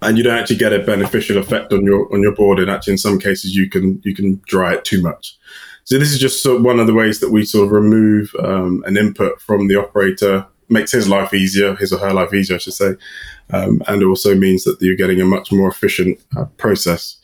and 0.00 0.16
you 0.16 0.24
don't 0.24 0.38
actually 0.38 0.56
get 0.56 0.72
a 0.72 0.78
beneficial 0.78 1.38
effect 1.38 1.72
on 1.72 1.84
your 1.84 2.12
on 2.14 2.22
your 2.22 2.34
board. 2.34 2.58
And 2.58 2.70
actually, 2.70 2.92
in 2.92 2.98
some 2.98 3.18
cases, 3.18 3.56
you 3.56 3.68
can 3.68 4.00
you 4.04 4.14
can 4.14 4.40
dry 4.46 4.74
it 4.74 4.84
too 4.84 5.02
much. 5.02 5.36
So 5.84 5.98
this 5.98 6.12
is 6.12 6.18
just 6.18 6.42
sort 6.42 6.58
of 6.58 6.64
one 6.64 6.80
of 6.80 6.86
the 6.86 6.94
ways 6.94 7.20
that 7.20 7.30
we 7.30 7.44
sort 7.44 7.66
of 7.66 7.72
remove 7.72 8.34
um, 8.38 8.82
an 8.86 8.96
input 8.96 9.40
from 9.40 9.68
the 9.68 9.76
operator 9.76 10.46
makes 10.68 10.92
his 10.92 11.08
life 11.08 11.34
easier, 11.34 11.74
his 11.76 11.92
or 11.92 11.98
her 11.98 12.12
life 12.12 12.32
easier, 12.32 12.56
I 12.56 12.58
should 12.58 12.74
say, 12.74 12.94
um, 13.50 13.82
and 13.86 14.02
also 14.02 14.34
means 14.34 14.64
that 14.64 14.76
you're 14.80 14.96
getting 14.96 15.20
a 15.20 15.24
much 15.24 15.52
more 15.52 15.68
efficient 15.68 16.18
uh, 16.36 16.44
process. 16.56 17.16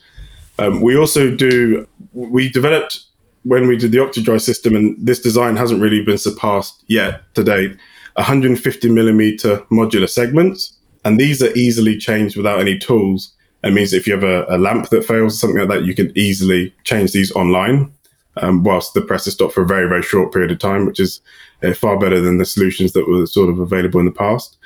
Um, 0.59 0.81
we 0.81 0.95
also 0.95 1.35
do, 1.35 1.87
we 2.13 2.49
developed 2.49 3.05
when 3.43 3.67
we 3.67 3.77
did 3.77 3.91
the 3.91 3.97
OctiDry 3.97 4.39
system, 4.39 4.75
and 4.75 4.95
this 4.99 5.19
design 5.19 5.55
hasn't 5.55 5.81
really 5.81 6.03
been 6.03 6.17
surpassed 6.17 6.83
yet 6.87 7.21
to 7.33 7.43
date, 7.43 7.75
150 8.15 8.89
millimeter 8.89 9.57
modular 9.71 10.09
segments. 10.09 10.77
And 11.03 11.19
these 11.19 11.41
are 11.41 11.51
easily 11.53 11.97
changed 11.97 12.37
without 12.37 12.59
any 12.59 12.77
tools. 12.77 13.33
It 13.63 13.73
means 13.73 13.93
if 13.93 14.05
you 14.05 14.13
have 14.13 14.23
a, 14.23 14.45
a 14.49 14.57
lamp 14.57 14.89
that 14.89 15.05
fails, 15.05 15.39
something 15.39 15.59
like 15.59 15.69
that, 15.69 15.85
you 15.85 15.95
can 15.95 16.15
easily 16.15 16.73
change 16.83 17.11
these 17.11 17.31
online 17.31 17.91
um, 18.37 18.63
whilst 18.63 18.93
the 18.93 19.01
press 19.01 19.27
is 19.27 19.33
stopped 19.33 19.53
for 19.53 19.63
a 19.63 19.67
very, 19.67 19.87
very 19.87 20.03
short 20.03 20.31
period 20.31 20.51
of 20.51 20.59
time, 20.59 20.85
which 20.85 20.99
is 20.99 21.21
uh, 21.63 21.73
far 21.73 21.97
better 21.99 22.19
than 22.19 22.37
the 22.37 22.45
solutions 22.45 22.93
that 22.93 23.07
were 23.07 23.25
sort 23.25 23.49
of 23.49 23.59
available 23.59 23.99
in 23.99 24.05
the 24.05 24.11
past. 24.11 24.57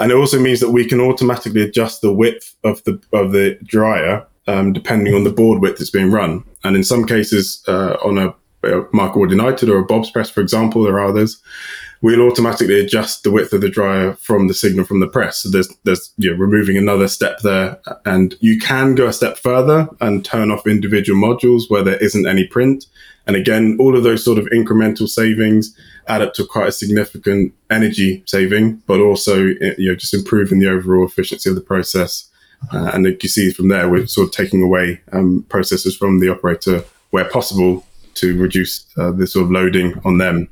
And 0.00 0.10
it 0.10 0.16
also 0.16 0.40
means 0.40 0.60
that 0.60 0.70
we 0.70 0.84
can 0.86 1.00
automatically 1.00 1.62
adjust 1.62 2.00
the 2.00 2.12
width 2.12 2.56
of 2.64 2.82
the 2.84 3.00
of 3.12 3.32
the 3.32 3.58
dryer 3.64 4.26
um, 4.46 4.72
depending 4.72 5.14
on 5.14 5.24
the 5.24 5.32
board 5.32 5.60
width 5.60 5.78
that's 5.78 5.90
being 5.90 6.10
run. 6.10 6.44
And 6.64 6.76
in 6.76 6.84
some 6.84 7.04
cases, 7.06 7.62
uh, 7.68 7.96
on 8.04 8.18
a, 8.18 8.28
a 8.62 8.82
MarquipWardUnited 8.92 9.68
or 9.68 9.78
a 9.78 9.86
Bobst 9.86 10.12
press, 10.12 10.30
for 10.30 10.40
example, 10.40 10.82
there 10.82 10.98
are 10.98 11.06
others. 11.06 11.40
We'll 12.04 12.28
automatically 12.28 12.78
adjust 12.78 13.22
the 13.22 13.30
width 13.30 13.52
of 13.52 13.62
the 13.62 13.70
dryer 13.70 14.12
from 14.14 14.48
the 14.48 14.54
signal 14.54 14.84
from 14.84 15.00
the 15.00 15.08
press. 15.08 15.38
So 15.38 15.50
there's 15.50 15.68
there's 15.84 16.12
you 16.18 16.30
know, 16.30 16.36
removing 16.36 16.76
another 16.76 17.08
step 17.08 17.38
there, 17.40 17.80
and 18.04 18.34
you 18.40 18.58
can 18.58 18.94
go 18.94 19.06
a 19.06 19.12
step 19.12 19.38
further 19.38 19.88
and 20.00 20.24
turn 20.24 20.50
off 20.50 20.66
individual 20.66 21.18
modules 21.18 21.70
where 21.70 21.82
there 21.82 22.02
isn't 22.04 22.26
any 22.26 22.46
print. 22.46 22.86
And 23.26 23.36
again, 23.36 23.78
all 23.80 23.96
of 23.96 24.02
those 24.02 24.22
sort 24.22 24.38
of 24.38 24.44
incremental 24.46 25.08
savings 25.08 25.74
add 26.06 26.20
up 26.20 26.34
to 26.34 26.44
quite 26.44 26.68
a 26.68 26.72
significant 26.72 27.54
energy 27.70 28.22
saving, 28.26 28.82
but 28.86 29.00
also 29.00 29.36
you 29.36 29.88
know 29.88 29.94
just 29.94 30.14
improving 30.14 30.58
the 30.58 30.68
overall 30.68 31.06
efficiency 31.06 31.48
of 31.48 31.56
the 31.56 31.62
process 31.62 32.30
uh, 32.72 32.90
and 32.94 33.06
you 33.06 33.28
see 33.28 33.50
from 33.50 33.68
there, 33.68 33.88
we're 33.88 34.06
sort 34.06 34.28
of 34.28 34.32
taking 34.32 34.62
away 34.62 35.00
um, 35.12 35.44
processes 35.48 35.96
from 35.96 36.20
the 36.20 36.28
operator 36.28 36.84
where 37.10 37.24
possible 37.24 37.84
to 38.14 38.36
reduce 38.38 38.86
uh, 38.96 39.10
the 39.10 39.26
sort 39.26 39.44
of 39.44 39.50
loading 39.50 40.00
on 40.04 40.18
them. 40.18 40.48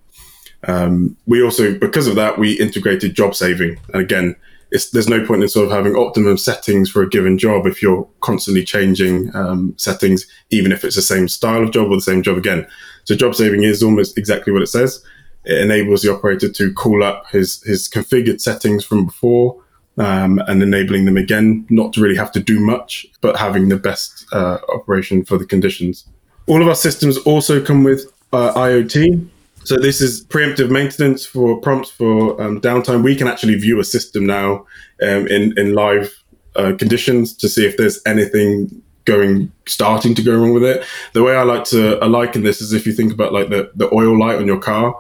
Um, 0.69 1.17
we 1.27 1.43
also, 1.43 1.77
because 1.79 2.07
of 2.07 2.17
that, 2.17 2.39
we 2.39 2.53
integrated 2.53 3.15
job 3.15 3.35
saving. 3.35 3.79
And 3.93 4.03
again, 4.03 4.37
there's 4.71 5.09
no 5.09 5.25
point 5.27 5.43
in 5.43 5.49
sort 5.49 5.67
of 5.67 5.73
having 5.73 5.97
optimum 5.97 6.39
settings 6.39 6.91
for 6.91 7.03
a 7.03 7.09
given 7.09 7.37
job 7.37 7.67
if 7.67 7.83
you're 7.83 8.09
constantly 8.21 8.65
changing 8.65 9.35
um, 9.37 9.75
settings, 9.77 10.27
even 10.51 10.73
if 10.73 10.83
it's 10.85 10.97
the 10.97 11.03
same 11.03 11.29
style 11.29 11.63
of 11.63 11.73
job 11.73 11.91
or 11.91 11.97
the 11.97 12.01
same 12.01 12.23
job 12.23 12.39
again. 12.39 12.67
So 13.05 13.15
job 13.15 13.35
saving 13.35 13.65
is 13.65 13.83
almost 13.83 14.17
exactly 14.17 14.53
what 14.53 14.63
it 14.63 14.69
says. 14.69 15.05
It 15.45 15.61
enables 15.61 16.03
the 16.03 16.13
operator 16.13 16.49
to 16.51 16.73
call 16.73 17.03
up 17.03 17.29
his 17.31 17.63
his 17.65 17.89
configured 17.89 18.41
settings 18.41 18.85
from 18.85 19.07
before 19.07 19.61
um, 19.99 20.41
and 20.47 20.63
enabling 20.63 21.05
them 21.05 21.17
again 21.17 21.67
not 21.69 21.93
to 21.95 22.01
really 22.01 22.17
have 22.17 22.33
to 22.33 22.41
do 22.41 22.61
much, 22.61 23.07
but 23.21 23.37
having 23.37 23.69
the 23.69 23.77
best 23.77 24.25
uh, 24.33 24.59
operation 24.73 25.25
for 25.25 25.37
the 25.37 25.45
conditions. 25.45 26.07
All 26.47 26.63
of 26.63 26.69
our 26.69 26.75
systems 26.75 27.19
also 27.19 27.63
come 27.63 27.85
with 27.85 28.13
uh, 28.33 28.53
IoT. 28.55 29.29
So 29.65 29.77
this 29.77 30.01
is 30.01 30.25
preemptive 30.27 30.71
maintenance 30.71 31.25
for 31.25 31.61
prompts 31.61 31.91
for 31.91 32.41
um, 32.43 32.61
downtime. 32.61 33.03
We 33.03 33.15
can 33.15 33.29
actually 33.29 33.55
view 33.57 33.79
a 33.81 33.85
system 33.85 34.27
now 34.27 34.67
um, 35.03 35.27
in 35.29 35.57
in 35.59 35.75
live 35.75 36.13
uh, 36.57 36.73
conditions 36.79 37.35
to 37.37 37.49
see 37.49 37.65
if 37.65 37.77
there's 37.77 38.01
anything 38.07 38.83
going 39.05 39.51
starting 39.67 40.15
to 40.15 40.23
go 40.23 40.37
wrong 40.37 40.53
with 40.53 40.65
it. 40.65 40.85
The 41.13 41.23
way 41.23 41.35
I 41.35 41.43
like 41.43 41.65
to 41.67 41.97
liken 42.07 42.43
this 42.43 42.61
is 42.61 42.73
if 42.73 42.87
you 42.87 42.93
think 42.93 43.13
about 43.13 43.33
like 43.33 43.51
the 43.51 43.71
the 43.75 43.93
oil 43.95 44.19
light 44.19 44.39
on 44.39 44.47
your 44.47 44.61
car, 44.61 44.95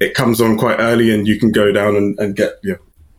it 0.00 0.14
comes 0.14 0.40
on 0.40 0.58
quite 0.58 0.78
early 0.78 1.14
and 1.14 1.26
you 1.26 1.38
can 1.38 1.52
go 1.52 1.72
down 1.72 1.96
and, 1.96 2.18
and 2.18 2.36
get 2.36 2.58
you 2.62 2.72
know, 2.72 2.78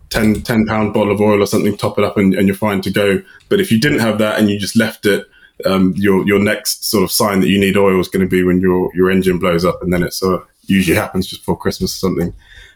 10, 0.10 0.42
10 0.42 0.66
pound 0.66 0.94
bottle 0.94 1.12
of 1.12 1.22
oil 1.22 1.42
or 1.42 1.46
something, 1.46 1.76
top 1.76 1.98
it 1.98 2.04
up, 2.04 2.18
and, 2.18 2.34
and, 2.36 2.48
you're 2.48 2.56
fine 2.56 2.82
to 2.82 2.92
go. 2.92 3.22
But 3.50 3.60
if 3.60 3.72
you 3.72 3.80
didn't 3.80 4.00
have 4.00 4.20
that 4.20 4.38
and 4.38 4.50
you 4.50 4.60
just 4.60 4.76
left 4.76 5.06
it, 5.06 5.26
um, 5.66 5.94
your 5.96 6.26
your 6.28 6.40
next 6.40 6.90
sort 6.90 7.04
of 7.04 7.12
sign 7.12 7.40
that 7.40 7.48
you 7.48 7.60
need 7.60 7.78
oil 7.78 8.00
is 8.00 8.10
going 8.10 8.26
to 8.26 8.30
be 8.30 8.44
when 8.44 8.60
your 8.60 8.92
your 8.96 9.10
engine 9.10 9.40
blows 9.40 9.64
up, 9.64 9.82
and 9.82 9.94
then 9.94 10.04
it's 10.04 10.18
sort 10.18 10.42
of 10.42 10.48
usually 10.66 10.96
happens 10.96 11.28
just 11.28 11.42
before 11.42 11.58
Christmas 11.58 11.96
or 11.96 12.00
something. 12.00 12.34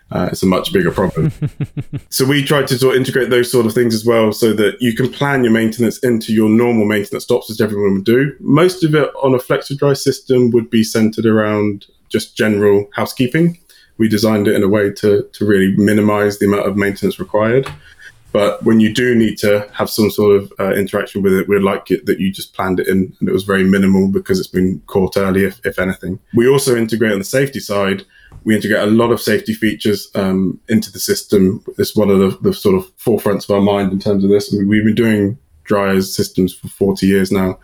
Uh, 0.10 0.30
it's 0.32 0.42
a 0.42 0.48
much 0.48 0.72
bigger 0.72 0.92
problem. 0.92 1.32
so 2.10 2.26
we 2.26 2.42
try 2.44 2.64
to 2.64 2.78
sort 2.78 2.96
of 2.96 3.00
integrate 3.00 3.30
those 3.30 3.52
sort 3.52 3.66
of 3.66 3.74
things 3.74 3.94
as 3.94 4.06
well, 4.06 4.32
so 4.32 4.54
that 4.54 4.78
you 4.80 4.96
can 4.96 5.12
plan 5.12 5.44
your 5.44 5.52
maintenance 5.52 6.00
into 6.00 6.34
your 6.34 6.50
normal 6.50 6.86
maintenance 6.86 7.26
stops, 7.26 7.50
as 7.50 7.60
everyone 7.60 7.96
would 7.96 8.06
do. 8.06 8.34
Most 8.40 8.84
of 8.86 8.96
it 8.96 9.10
on 9.22 9.34
a 9.34 9.38
FlexiDry 9.38 9.98
system 9.98 10.52
would 10.52 10.70
be 10.70 10.84
centered 10.84 11.26
around 11.26 11.88
just 12.10 12.38
general 12.38 12.88
housekeeping 12.94 13.60
we 13.98 14.08
designed 14.08 14.48
it 14.48 14.56
in 14.56 14.64
a 14.64 14.68
way 14.68 14.92
to 14.92 15.28
to 15.34 15.46
really 15.46 15.76
minimize 15.78 16.40
the 16.40 16.46
amount 16.46 16.68
of 16.68 16.78
maintenance 16.78 17.20
required. 17.20 17.72
But 18.32 18.64
when 18.64 18.80
you 18.80 18.94
do 18.94 19.16
need 19.16 19.38
to 19.40 19.68
have 19.74 19.90
some 19.90 20.12
sort 20.12 20.36
of 20.36 20.54
uh, 20.60 20.74
interaction 20.74 21.22
with 21.22 21.34
it, 21.34 21.48
we'd 21.48 21.62
like 21.62 21.90
it 21.92 22.06
that 22.06 22.20
you 22.20 22.32
just 22.32 22.54
planned 22.54 22.80
it 22.80 22.88
in 22.88 23.16
and 23.20 23.30
it 23.30 23.32
was 23.32 23.44
very 23.44 23.64
minimal 23.64 24.10
because 24.10 24.40
it's 24.40 24.50
been 24.50 24.82
caught 24.88 25.18
early, 25.18 25.46
if, 25.46 25.66
if 25.66 25.80
anything. 25.80 26.20
We 26.36 26.48
also 26.48 26.76
integrate 26.76 27.14
on 27.14 27.20
the 27.20 27.26
safety 27.26 27.60
side. 27.60 28.06
We 28.44 28.56
integrate 28.56 28.84
a 28.84 28.92
lot 28.92 29.12
of 29.12 29.22
safety 29.22 29.54
features 29.54 30.10
um, 30.16 30.60
into 30.68 30.92
the 30.92 31.00
system. 31.00 31.64
It's 31.78 31.96
one 31.96 32.10
of 32.10 32.20
the, 32.20 32.38
the, 32.42 32.54
sort 32.54 32.76
of 32.76 32.96
forefronts 32.98 33.46
of 33.46 33.56
our 33.56 33.62
mind 33.62 33.92
in 33.92 34.00
terms 34.00 34.24
of 34.24 34.30
this. 34.30 34.54
we've 34.54 34.86
been 34.86 34.96
doing 34.96 35.38
dryers 35.64 36.16
systems 36.16 36.54
for 36.54 36.68
40 36.68 37.06
years 37.06 37.32
now. 37.32 37.60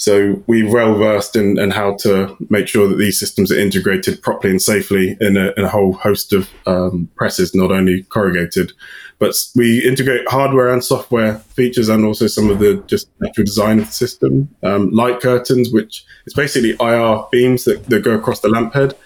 So 0.00 0.42
we're 0.46 0.72
well 0.72 0.94
versed 0.94 1.36
in, 1.36 1.58
in 1.58 1.72
how 1.72 1.94
to 1.96 2.34
make 2.48 2.66
sure 2.68 2.88
that 2.88 2.96
these 2.96 3.20
systems 3.20 3.52
are 3.52 3.58
integrated 3.58 4.22
properly 4.22 4.52
and 4.52 4.62
safely 4.62 5.14
in 5.20 5.36
a, 5.36 5.52
in 5.58 5.64
a 5.64 5.68
whole 5.68 5.92
host 5.92 6.32
of 6.32 6.48
um, 6.64 7.10
presses, 7.16 7.54
not 7.54 7.70
only 7.70 8.04
corrugated. 8.04 8.72
But 9.18 9.34
we 9.54 9.86
integrate 9.86 10.26
hardware 10.26 10.70
and 10.70 10.82
software 10.82 11.40
features 11.40 11.90
and 11.90 12.06
also 12.06 12.28
some 12.28 12.48
of 12.48 12.60
the 12.60 12.82
just 12.86 13.10
natural 13.20 13.44
design 13.44 13.80
of 13.80 13.88
the 13.88 13.92
system. 13.92 14.48
Um, 14.62 14.90
light 14.90 15.20
curtains, 15.20 15.70
which 15.70 16.02
is 16.24 16.32
basically 16.32 16.74
IR 16.80 17.26
beams 17.30 17.64
that, 17.64 17.84
that 17.90 18.02
go 18.02 18.12
across 18.12 18.40
the 18.40 18.48
lamp 18.48 18.72
head. 18.72 18.96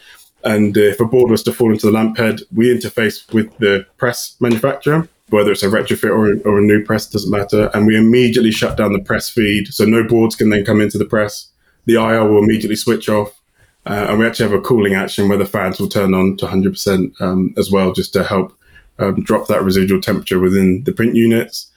And 0.45 0.77
if 0.77 1.01
a 1.01 1.05
board 1.05 1.29
was 1.29 1.43
to 1.43 1.53
fall 1.53 1.73
into 1.73 1.87
the 1.87 1.93
lamp 1.93 2.19
head, 2.19 2.43
we 2.55 2.73
interface 2.73 3.33
with 3.33 3.59
the 3.59 3.85
press 3.97 4.37
manufacturer 4.39 5.09
whether 5.31 5.53
it's 5.53 5.63
a 5.63 5.69
retrofit 5.69 6.11
or, 6.11 6.49
or 6.49 6.59
a 6.59 6.63
new 6.63 6.85
press, 6.85 7.09
doesn't 7.09 7.31
matter. 7.31 7.71
And 7.75 7.87
we 7.87 7.97
immediately 7.97 8.51
shut 8.51 8.77
down 8.77 8.93
the 8.93 9.01
press 9.01 9.31
feed. 9.31 9.69
So 9.69 9.85
no 9.85 10.05
boards 10.05 10.37
can 10.37 10.51
then 10.51 10.65
come 10.65 10.81
into 10.81 10.99
the 10.99 11.05
press. 11.05 11.51
The 11.87 11.95
IR 11.95 12.29
will 12.29 12.43
immediately 12.43 12.77
switch 12.77 13.09
off. 13.09 13.41
Uh, 13.87 14.07
and 14.09 14.19
we 14.19 14.27
actually 14.27 14.49
have 14.49 14.59
a 14.59 14.63
cooling 14.63 14.95
action 14.95 15.29
where 15.29 15.37
the 15.37 15.45
fans 15.45 15.79
will 15.79 15.89
turn 15.89 16.15
on 16.15 16.37
to 16.39 16.47
100% 16.47 17.21
um, 17.21 17.53
as 17.59 17.71
well, 17.71 17.93
just 17.93 18.13
to 18.15 18.25
help 18.25 18.57
um, 18.99 19.23
drop 19.23 19.47
that 19.49 19.63
residual 19.63 20.01
temperature 20.01 20.39
within 20.39 20.85
the 20.85 20.93
print 20.93 21.15
units. 21.15 21.71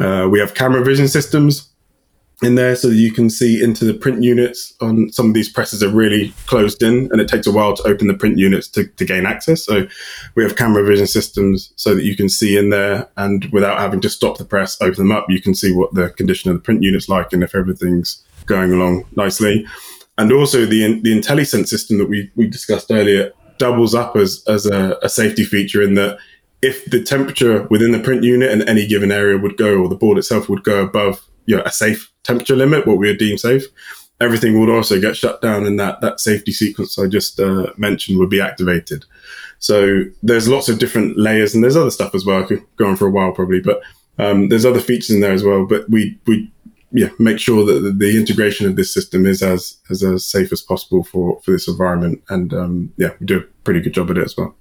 Uh, 0.00 0.28
we 0.30 0.40
have 0.40 0.54
camera 0.54 0.84
vision 0.84 1.06
systems 1.08 1.68
in 2.42 2.54
there 2.54 2.76
so 2.76 2.88
that 2.88 2.96
you 2.96 3.10
can 3.10 3.30
see 3.30 3.62
into 3.62 3.84
the 3.86 3.94
print 3.94 4.22
units 4.22 4.74
on 4.82 5.10
some 5.10 5.28
of 5.28 5.34
these 5.34 5.48
presses 5.48 5.82
are 5.82 5.88
really 5.88 6.34
closed 6.46 6.82
in 6.82 7.08
and 7.10 7.20
it 7.20 7.28
takes 7.28 7.46
a 7.46 7.52
while 7.52 7.74
to 7.74 7.82
open 7.84 8.08
the 8.08 8.14
print 8.14 8.36
units 8.36 8.68
to, 8.68 8.86
to 8.86 9.06
gain 9.06 9.24
access. 9.24 9.64
So 9.64 9.86
we 10.34 10.42
have 10.42 10.54
camera 10.54 10.84
vision 10.84 11.06
systems 11.06 11.72
so 11.76 11.94
that 11.94 12.04
you 12.04 12.14
can 12.14 12.28
see 12.28 12.58
in 12.58 12.68
there 12.68 13.08
and 13.16 13.46
without 13.52 13.78
having 13.78 14.02
to 14.02 14.10
stop 14.10 14.36
the 14.36 14.44
press 14.44 14.76
open 14.82 15.08
them 15.08 15.12
up 15.12 15.26
you 15.30 15.40
can 15.40 15.54
see 15.54 15.72
what 15.72 15.94
the 15.94 16.10
condition 16.10 16.50
of 16.50 16.56
the 16.56 16.62
print 16.62 16.82
units 16.82 17.08
like 17.08 17.32
and 17.32 17.42
if 17.42 17.54
everything's 17.54 18.22
going 18.44 18.72
along 18.72 19.06
nicely. 19.16 19.66
And 20.18 20.30
also 20.30 20.66
the 20.66 21.00
the 21.00 21.18
IntelliSense 21.18 21.68
system 21.68 21.96
that 21.98 22.08
we, 22.08 22.30
we 22.36 22.46
discussed 22.46 22.90
earlier 22.90 23.32
doubles 23.58 23.94
up 23.94 24.14
as, 24.14 24.44
as 24.46 24.66
a, 24.66 24.98
a 25.02 25.08
safety 25.08 25.44
feature 25.44 25.80
in 25.80 25.94
that 25.94 26.18
if 26.60 26.84
the 26.86 27.02
temperature 27.02 27.62
within 27.70 27.92
the 27.92 27.98
print 27.98 28.24
unit 28.24 28.50
in 28.50 28.68
any 28.68 28.86
given 28.86 29.10
area 29.10 29.38
would 29.38 29.56
go 29.56 29.78
or 29.78 29.88
the 29.88 29.94
board 29.94 30.18
itself 30.18 30.50
would 30.50 30.64
go 30.64 30.82
above 30.82 31.26
you 31.46 31.56
know, 31.56 31.62
a 31.64 31.70
safe 31.70 32.12
temperature 32.26 32.56
limit, 32.56 32.86
what 32.86 32.98
we 32.98 33.08
would 33.08 33.18
deem 33.18 33.38
safe, 33.38 33.64
everything 34.20 34.58
would 34.58 34.70
also 34.70 35.00
get 35.00 35.16
shut 35.16 35.40
down 35.42 35.66
and 35.66 35.78
that, 35.78 36.00
that 36.00 36.20
safety 36.20 36.52
sequence 36.52 36.98
I 36.98 37.06
just 37.06 37.38
uh, 37.38 37.72
mentioned 37.76 38.18
would 38.18 38.30
be 38.30 38.40
activated. 38.40 39.04
So 39.58 40.02
there's 40.22 40.48
lots 40.48 40.68
of 40.68 40.78
different 40.78 41.18
layers 41.18 41.54
and 41.54 41.62
there's 41.62 41.76
other 41.76 41.90
stuff 41.90 42.14
as 42.14 42.24
well. 42.24 42.42
I 42.42 42.46
could 42.46 42.62
go 42.76 42.86
on 42.86 42.96
for 42.96 43.06
a 43.06 43.10
while 43.10 43.32
probably, 43.32 43.60
but 43.60 43.80
um, 44.18 44.48
there's 44.48 44.64
other 44.64 44.80
features 44.80 45.10
in 45.10 45.20
there 45.20 45.32
as 45.32 45.44
well. 45.44 45.66
But 45.66 45.88
we, 45.90 46.18
we 46.26 46.50
yeah, 46.92 47.08
make 47.18 47.38
sure 47.38 47.64
that 47.64 47.98
the, 47.98 48.18
integration 48.18 48.66
of 48.66 48.76
this 48.76 48.92
system 48.92 49.26
is 49.26 49.42
as, 49.42 49.78
as, 49.90 50.02
as 50.02 50.24
safe 50.24 50.52
as 50.52 50.62
possible 50.62 51.04
for, 51.04 51.40
for 51.42 51.50
this 51.50 51.68
environment. 51.68 52.22
And 52.28 52.54
um, 52.54 52.92
yeah, 52.96 53.10
we 53.20 53.26
do 53.26 53.38
a 53.38 53.42
pretty 53.64 53.80
good 53.80 53.94
job 53.94 54.10
at 54.10 54.18
it 54.18 54.24
as 54.24 54.36
well. 54.36 54.54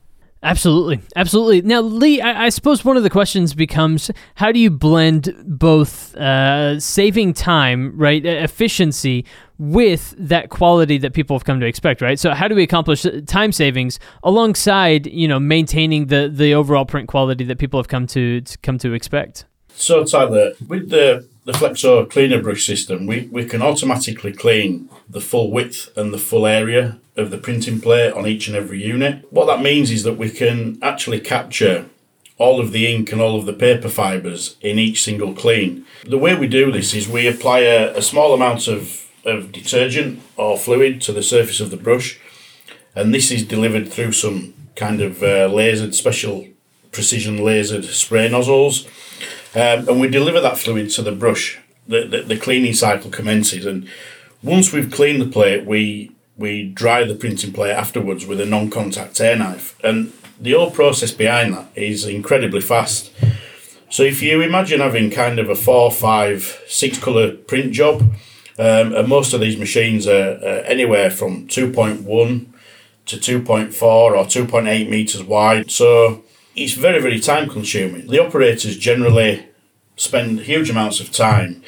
Absolutely. 0.45 1.01
Absolutely. 1.15 1.63
Now, 1.63 1.81
Lee, 1.81 2.21
I, 2.21 2.45
I, 2.45 2.49
suppose 2.49 2.85
one 2.85 2.97
of 2.97 3.03
the 3.03 3.09
questions 3.09 3.55
becomes 3.55 4.11
how 4.35 4.51
do 4.51 4.59
you 4.59 4.69
blend 4.69 5.33
both 5.43 6.15
uh, 6.15 6.79
saving 6.79 7.33
time, 7.33 7.97
right, 7.97 8.23
efficiency, 8.23 9.25
with 9.57 10.13
that 10.19 10.49
quality 10.49 10.99
that 10.99 11.13
people 11.13 11.35
have 11.35 11.45
come 11.45 11.59
to 11.59 11.65
expect, 11.65 12.01
right? 12.01 12.19
So, 12.19 12.33
how 12.33 12.47
do 12.47 12.53
we 12.53 12.61
accomplish 12.61 13.07
time 13.25 13.51
savings 13.51 13.99
alongside, 14.23 15.07
you 15.07 15.27
know, 15.27 15.39
maintaining 15.39 16.07
the, 16.07 16.29
the 16.31 16.53
overall 16.53 16.85
print 16.85 17.07
quality 17.07 17.43
that 17.45 17.57
people 17.57 17.79
have 17.79 17.87
come 17.87 18.05
to, 18.07 18.41
to 18.41 18.57
come 18.59 18.77
to 18.79 18.93
expect? 18.93 19.45
So, 19.69 20.03
Tyler, 20.03 20.53
with 20.67 20.89
the, 20.89 21.27
the 21.45 21.53
Flexo 21.53 22.07
cleaner 22.09 22.41
brush 22.41 22.65
system, 22.65 23.07
we, 23.07 23.27
we 23.31 23.45
can 23.45 23.63
automatically 23.63 24.31
clean 24.31 24.89
the 25.09 25.21
full 25.21 25.51
width 25.51 25.89
and 25.97 26.13
the 26.13 26.19
full 26.19 26.45
area 26.45 26.99
of 27.17 27.31
the 27.31 27.37
printing 27.37 27.79
plate 27.79 28.11
on 28.13 28.27
each 28.27 28.47
and 28.47 28.55
every 28.55 28.83
unit. 28.83 29.25
What 29.29 29.45
that 29.45 29.61
means 29.61 29.91
is 29.91 30.03
that 30.03 30.17
we 30.17 30.29
can 30.29 30.77
actually 30.81 31.19
capture 31.19 31.85
all 32.37 32.59
of 32.59 32.71
the 32.71 32.93
ink 32.93 33.11
and 33.11 33.21
all 33.21 33.37
of 33.37 33.45
the 33.45 33.53
paper 33.53 33.87
fibres 33.87 34.57
in 34.61 34.77
each 34.77 35.03
single 35.03 35.33
clean. 35.33 35.85
The 36.05 36.17
way 36.17 36.35
we 36.35 36.47
do 36.47 36.71
this 36.71 36.93
is 36.93 37.07
we 37.07 37.27
apply 37.27 37.59
a, 37.59 37.95
a 37.95 38.01
small 38.01 38.33
amount 38.33 38.67
of, 38.67 39.09
of 39.23 39.51
detergent 39.51 40.21
or 40.35 40.57
fluid 40.57 41.01
to 41.01 41.13
the 41.13 41.23
surface 41.23 41.61
of 41.61 41.71
the 41.71 41.77
brush, 41.77 42.19
and 42.93 43.13
this 43.13 43.31
is 43.31 43.45
delivered 43.45 43.91
through 43.91 44.11
some 44.11 44.53
kind 44.75 45.01
of 45.01 45.23
uh, 45.23 45.47
lasered, 45.47 45.93
special 45.93 46.47
precision 46.91 47.37
lasered 47.37 47.85
spray 47.85 48.27
nozzles. 48.29 48.85
Um, 49.53 49.87
and 49.87 50.01
we 50.01 50.09
deliver 50.09 50.41
that 50.41 50.57
fluid 50.57 50.89
to 50.91 51.01
the 51.01 51.13
brush. 51.13 51.59
The, 51.87 52.05
the, 52.07 52.21
the 52.23 52.37
cleaning 52.37 52.73
cycle 52.73 53.11
commences, 53.11 53.65
and 53.65 53.87
once 54.41 54.73
we've 54.73 54.91
cleaned 54.91 55.21
the 55.21 55.27
plate, 55.27 55.65
we 55.65 56.14
we 56.37 56.69
dry 56.69 57.03
the 57.03 57.15
printing 57.15 57.53
plate 57.53 57.71
afterwards 57.71 58.25
with 58.25 58.41
a 58.41 58.45
non-contact 58.45 59.19
air 59.21 59.35
knife. 59.35 59.77
And 59.83 60.11
the 60.39 60.53
whole 60.53 60.71
process 60.71 61.11
behind 61.11 61.53
that 61.53 61.69
is 61.75 62.05
incredibly 62.05 62.61
fast. 62.61 63.11
So 63.89 64.03
if 64.03 64.21
you 64.21 64.41
imagine 64.41 64.81
having 64.81 65.11
kind 65.11 65.39
of 65.39 65.49
a 65.49 65.55
four, 65.55 65.91
five, 65.91 66.61
six 66.67 66.99
colour 66.99 67.31
print 67.31 67.71
job, 67.71 68.01
um, 68.57 68.93
and 68.93 69.07
most 69.07 69.33
of 69.33 69.41
these 69.41 69.57
machines 69.57 70.07
are, 70.07 70.37
are 70.41 70.63
anywhere 70.65 71.09
from 71.09 71.47
2.1 71.47 72.47
to 73.05 73.17
2.4 73.17 73.81
or 73.83 74.13
2.8 74.25 74.89
meters 74.89 75.23
wide. 75.23 75.69
So 75.69 76.23
it's 76.55 76.73
very, 76.73 77.01
very 77.01 77.19
time 77.19 77.49
consuming. 77.49 78.07
The 78.07 78.25
operators 78.25 78.77
generally 78.77 79.47
spend 79.97 80.41
huge 80.41 80.69
amounts 80.69 80.99
of 80.99 81.11
time 81.11 81.61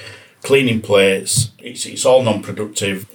cleaning 0.44 0.82
plates. 0.82 1.52
It's, 1.60 1.86
it's 1.86 2.06
all 2.06 2.24
non 2.24 2.42
productive 2.42 3.06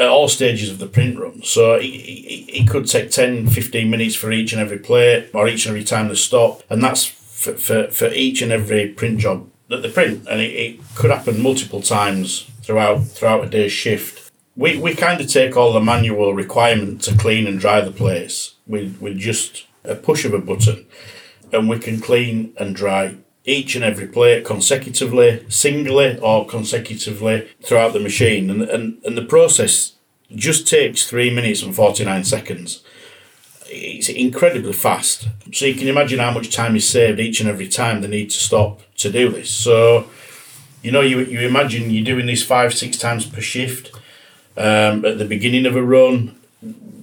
at 0.00 0.08
all 0.08 0.28
stages 0.28 0.70
of 0.70 0.78
the 0.78 0.86
print 0.86 1.18
run. 1.18 1.42
So 1.42 1.74
it, 1.74 1.84
it, 1.84 2.68
could 2.68 2.86
take 2.86 3.10
10, 3.10 3.48
15 3.48 3.90
minutes 3.90 4.16
for 4.16 4.32
each 4.32 4.52
and 4.52 4.60
every 4.60 4.78
plate 4.78 5.28
or 5.34 5.46
each 5.46 5.66
and 5.66 5.76
every 5.76 5.84
time 5.84 6.08
they 6.08 6.14
stop. 6.14 6.62
And 6.70 6.82
that's 6.82 7.04
for, 7.04 7.52
for, 7.52 7.88
for 7.88 8.08
each 8.08 8.40
and 8.40 8.50
every 8.50 8.88
print 8.88 9.18
job 9.20 9.48
that 9.68 9.82
they 9.82 9.90
print. 9.90 10.26
And 10.28 10.40
it, 10.40 10.52
it 10.52 10.80
could 10.94 11.10
happen 11.10 11.42
multiple 11.42 11.82
times 11.82 12.50
throughout 12.62 13.04
throughout 13.04 13.44
a 13.44 13.48
day's 13.48 13.72
shift. 13.72 14.32
We, 14.56 14.78
we 14.78 14.94
kind 14.94 15.20
of 15.20 15.28
take 15.28 15.56
all 15.56 15.72
the 15.72 15.80
manual 15.80 16.34
requirement 16.34 17.02
to 17.02 17.16
clean 17.16 17.46
and 17.46 17.60
dry 17.60 17.82
the 17.82 17.92
plates 17.92 18.56
with, 18.66 18.98
with 19.00 19.18
just 19.18 19.66
a 19.84 19.94
push 19.94 20.24
of 20.24 20.34
a 20.34 20.38
button. 20.38 20.86
And 21.52 21.68
we 21.68 21.78
can 21.78 22.00
clean 22.00 22.54
and 22.58 22.74
dry 22.74 23.16
each 23.44 23.74
and 23.74 23.84
every 23.84 24.06
plate 24.06 24.44
consecutively, 24.44 25.44
singly 25.48 26.18
or 26.18 26.46
consecutively 26.46 27.48
throughout 27.62 27.92
the 27.92 28.00
machine. 28.00 28.50
And, 28.50 28.62
and, 28.62 29.02
and 29.04 29.16
the 29.16 29.24
process 29.24 29.92
just 30.34 30.66
takes 30.66 31.08
three 31.08 31.30
minutes 31.30 31.62
and 31.62 31.74
49 31.74 32.24
seconds. 32.24 32.82
It's 33.66 34.08
incredibly 34.08 34.72
fast. 34.72 35.28
So 35.52 35.64
you 35.64 35.74
can 35.74 35.88
imagine 35.88 36.18
how 36.18 36.32
much 36.32 36.54
time 36.54 36.76
is 36.76 36.88
saved 36.88 37.20
each 37.20 37.40
and 37.40 37.48
every 37.48 37.68
time 37.68 38.00
they 38.00 38.08
need 38.08 38.30
to 38.30 38.38
stop 38.38 38.82
to 38.96 39.10
do 39.10 39.30
this. 39.30 39.50
So, 39.50 40.06
you 40.82 40.90
know, 40.90 41.00
you, 41.00 41.20
you 41.20 41.40
imagine 41.40 41.90
you're 41.90 42.04
doing 42.04 42.26
this 42.26 42.44
five, 42.44 42.74
six 42.74 42.98
times 42.98 43.26
per 43.26 43.40
shift 43.40 43.92
um, 44.56 45.04
at 45.04 45.18
the 45.18 45.24
beginning 45.24 45.66
of 45.66 45.76
a 45.76 45.82
run 45.82 46.39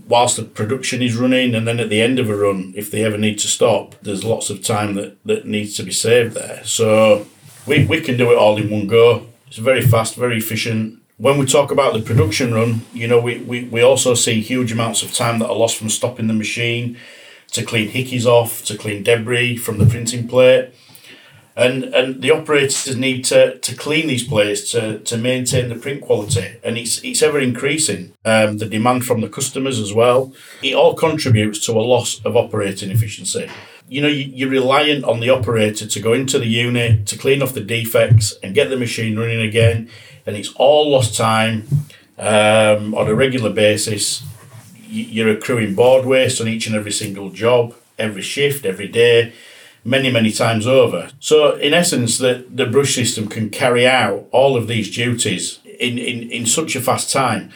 whilst 0.08 0.38
the 0.38 0.44
production 0.44 1.02
is 1.02 1.16
running 1.16 1.54
and 1.54 1.68
then 1.68 1.80
at 1.80 1.90
the 1.90 2.02
end 2.02 2.20
of 2.20 2.30
a 2.30 2.36
run 2.36 2.74
if 2.76 2.90
they 2.90 3.04
ever 3.04 3.18
need 3.18 3.38
to 3.40 3.48
stop 3.48 3.96
there's 4.02 4.24
lots 4.24 4.50
of 4.50 4.64
time 4.64 4.96
that, 4.96 5.18
that 5.26 5.46
needs 5.46 5.76
to 5.76 5.84
be 5.84 5.92
saved 5.92 6.34
there. 6.34 6.64
So 6.64 7.28
we, 7.66 7.86
we 7.86 8.02
can 8.02 8.18
do 8.18 8.32
it 8.32 8.38
all 8.38 8.58
in 8.58 8.70
one 8.70 8.88
go. 8.88 9.28
It's 9.48 9.58
very 9.58 9.82
fast 9.82 10.16
very 10.16 10.38
efficient. 10.38 11.02
When 11.18 11.38
we 11.38 11.46
talk 11.46 11.72
about 11.72 11.94
the 11.94 12.02
production 12.02 12.54
run 12.54 12.82
you 12.94 13.08
know 13.08 13.20
we, 13.20 13.40
we, 13.40 13.66
we 13.66 13.82
also 13.82 14.14
see 14.14 14.42
huge 14.42 14.72
amounts 14.72 15.04
of 15.04 15.14
time 15.14 15.40
that 15.40 15.50
are 15.50 15.56
lost 15.56 15.78
from 15.78 15.90
stopping 15.90 16.28
the 16.28 16.34
machine 16.34 16.98
to 17.52 17.64
clean 17.64 17.92
hickeys 17.92 18.26
off 18.26 18.64
to 18.66 18.78
clean 18.78 19.04
debris 19.04 19.58
from 19.58 19.78
the 19.78 19.86
printing 19.86 20.28
plate 20.28 20.74
and 21.58 21.86
and 21.86 22.22
the 22.22 22.30
operators 22.30 22.96
need 22.96 23.26
to, 23.26 23.58
to 23.58 23.76
clean 23.76 24.08
these 24.08 24.26
plates 24.26 24.72
to, 24.72 25.00
to 25.00 25.18
maintain 25.18 25.70
the 25.70 25.76
print 25.76 26.02
quality. 26.02 26.58
And 26.63 26.78
it's 26.78 27.04
it's 27.04 27.24
ever 27.24 27.39
increasing 27.39 28.13
um, 28.24 28.60
the 28.60 28.67
demand 28.67 29.06
from 29.06 29.22
the 29.22 29.28
customers 29.28 29.80
as 29.80 29.91
well. 29.91 30.34
It 30.62 30.76
all 30.76 30.93
contributes 30.93 31.65
to 31.65 31.72
a 31.72 31.82
loss 31.82 32.24
of 32.24 32.38
operating 32.38 32.91
efficiency. 32.91 33.50
You 33.89 34.02
know 34.02 34.08
you, 34.08 34.48
are 34.48 34.52
reliant 34.52 35.04
on 35.06 35.20
the 35.20 35.32
operator 35.32 35.88
to 35.88 36.00
go 36.00 36.13
into 36.13 36.38
the 36.38 36.46
unit 36.46 37.08
to 37.08 37.17
clean 37.17 37.41
off 37.41 37.56
the 37.56 37.62
defects 37.62 38.36
and 38.43 38.54
get 38.54 38.70
the 38.70 38.78
machine 38.78 39.17
running 39.17 39.41
again. 39.41 39.89
And 40.28 40.36
it's 40.36 40.54
all 40.58 40.91
lost 40.91 41.17
time 41.17 41.67
um, 42.20 42.93
on 42.93 43.08
a 43.08 43.15
regular 43.15 43.52
basis. 43.52 44.24
You're 44.89 45.30
accruing 45.30 45.74
board 45.74 46.06
waste 46.06 46.39
on 46.39 46.48
each 46.48 46.67
and 46.67 46.76
every 46.76 46.91
single 46.91 47.32
job 47.32 47.74
every 47.98 48.22
shift 48.22 48.63
every 48.63 48.88
day 48.88 49.34
many, 49.88 50.12
many 50.12 50.32
times 50.32 50.67
over. 50.67 51.10
So, 51.21 51.56
in 51.56 51.73
essence, 51.73 52.17
the, 52.17 52.45
the 52.54 52.65
brush 52.65 52.93
system 52.93 53.30
can 53.30 53.50
carry 53.50 53.88
out 53.88 54.28
all 54.32 54.58
of 54.58 54.67
these 54.67 54.93
duties 54.93 55.60
in, 55.80 55.97
in, 55.97 56.30
in 56.30 56.45
such 56.45 56.76
a 56.76 56.82
fast 56.82 57.12
time. 57.12 57.52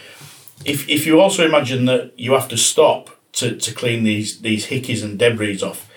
If, 0.64 0.88
if 0.88 1.06
you 1.06 1.20
also 1.20 1.46
imagine 1.46 1.86
that 1.86 2.18
you 2.18 2.32
have 2.32 2.48
to 2.48 2.58
stop 2.58 3.10
to, 3.34 3.58
to 3.58 3.74
clean 3.74 4.06
these, 4.06 4.40
these 4.42 4.68
hickeys 4.68 5.04
and 5.04 5.20
debris 5.20 5.62
off, 5.62 5.90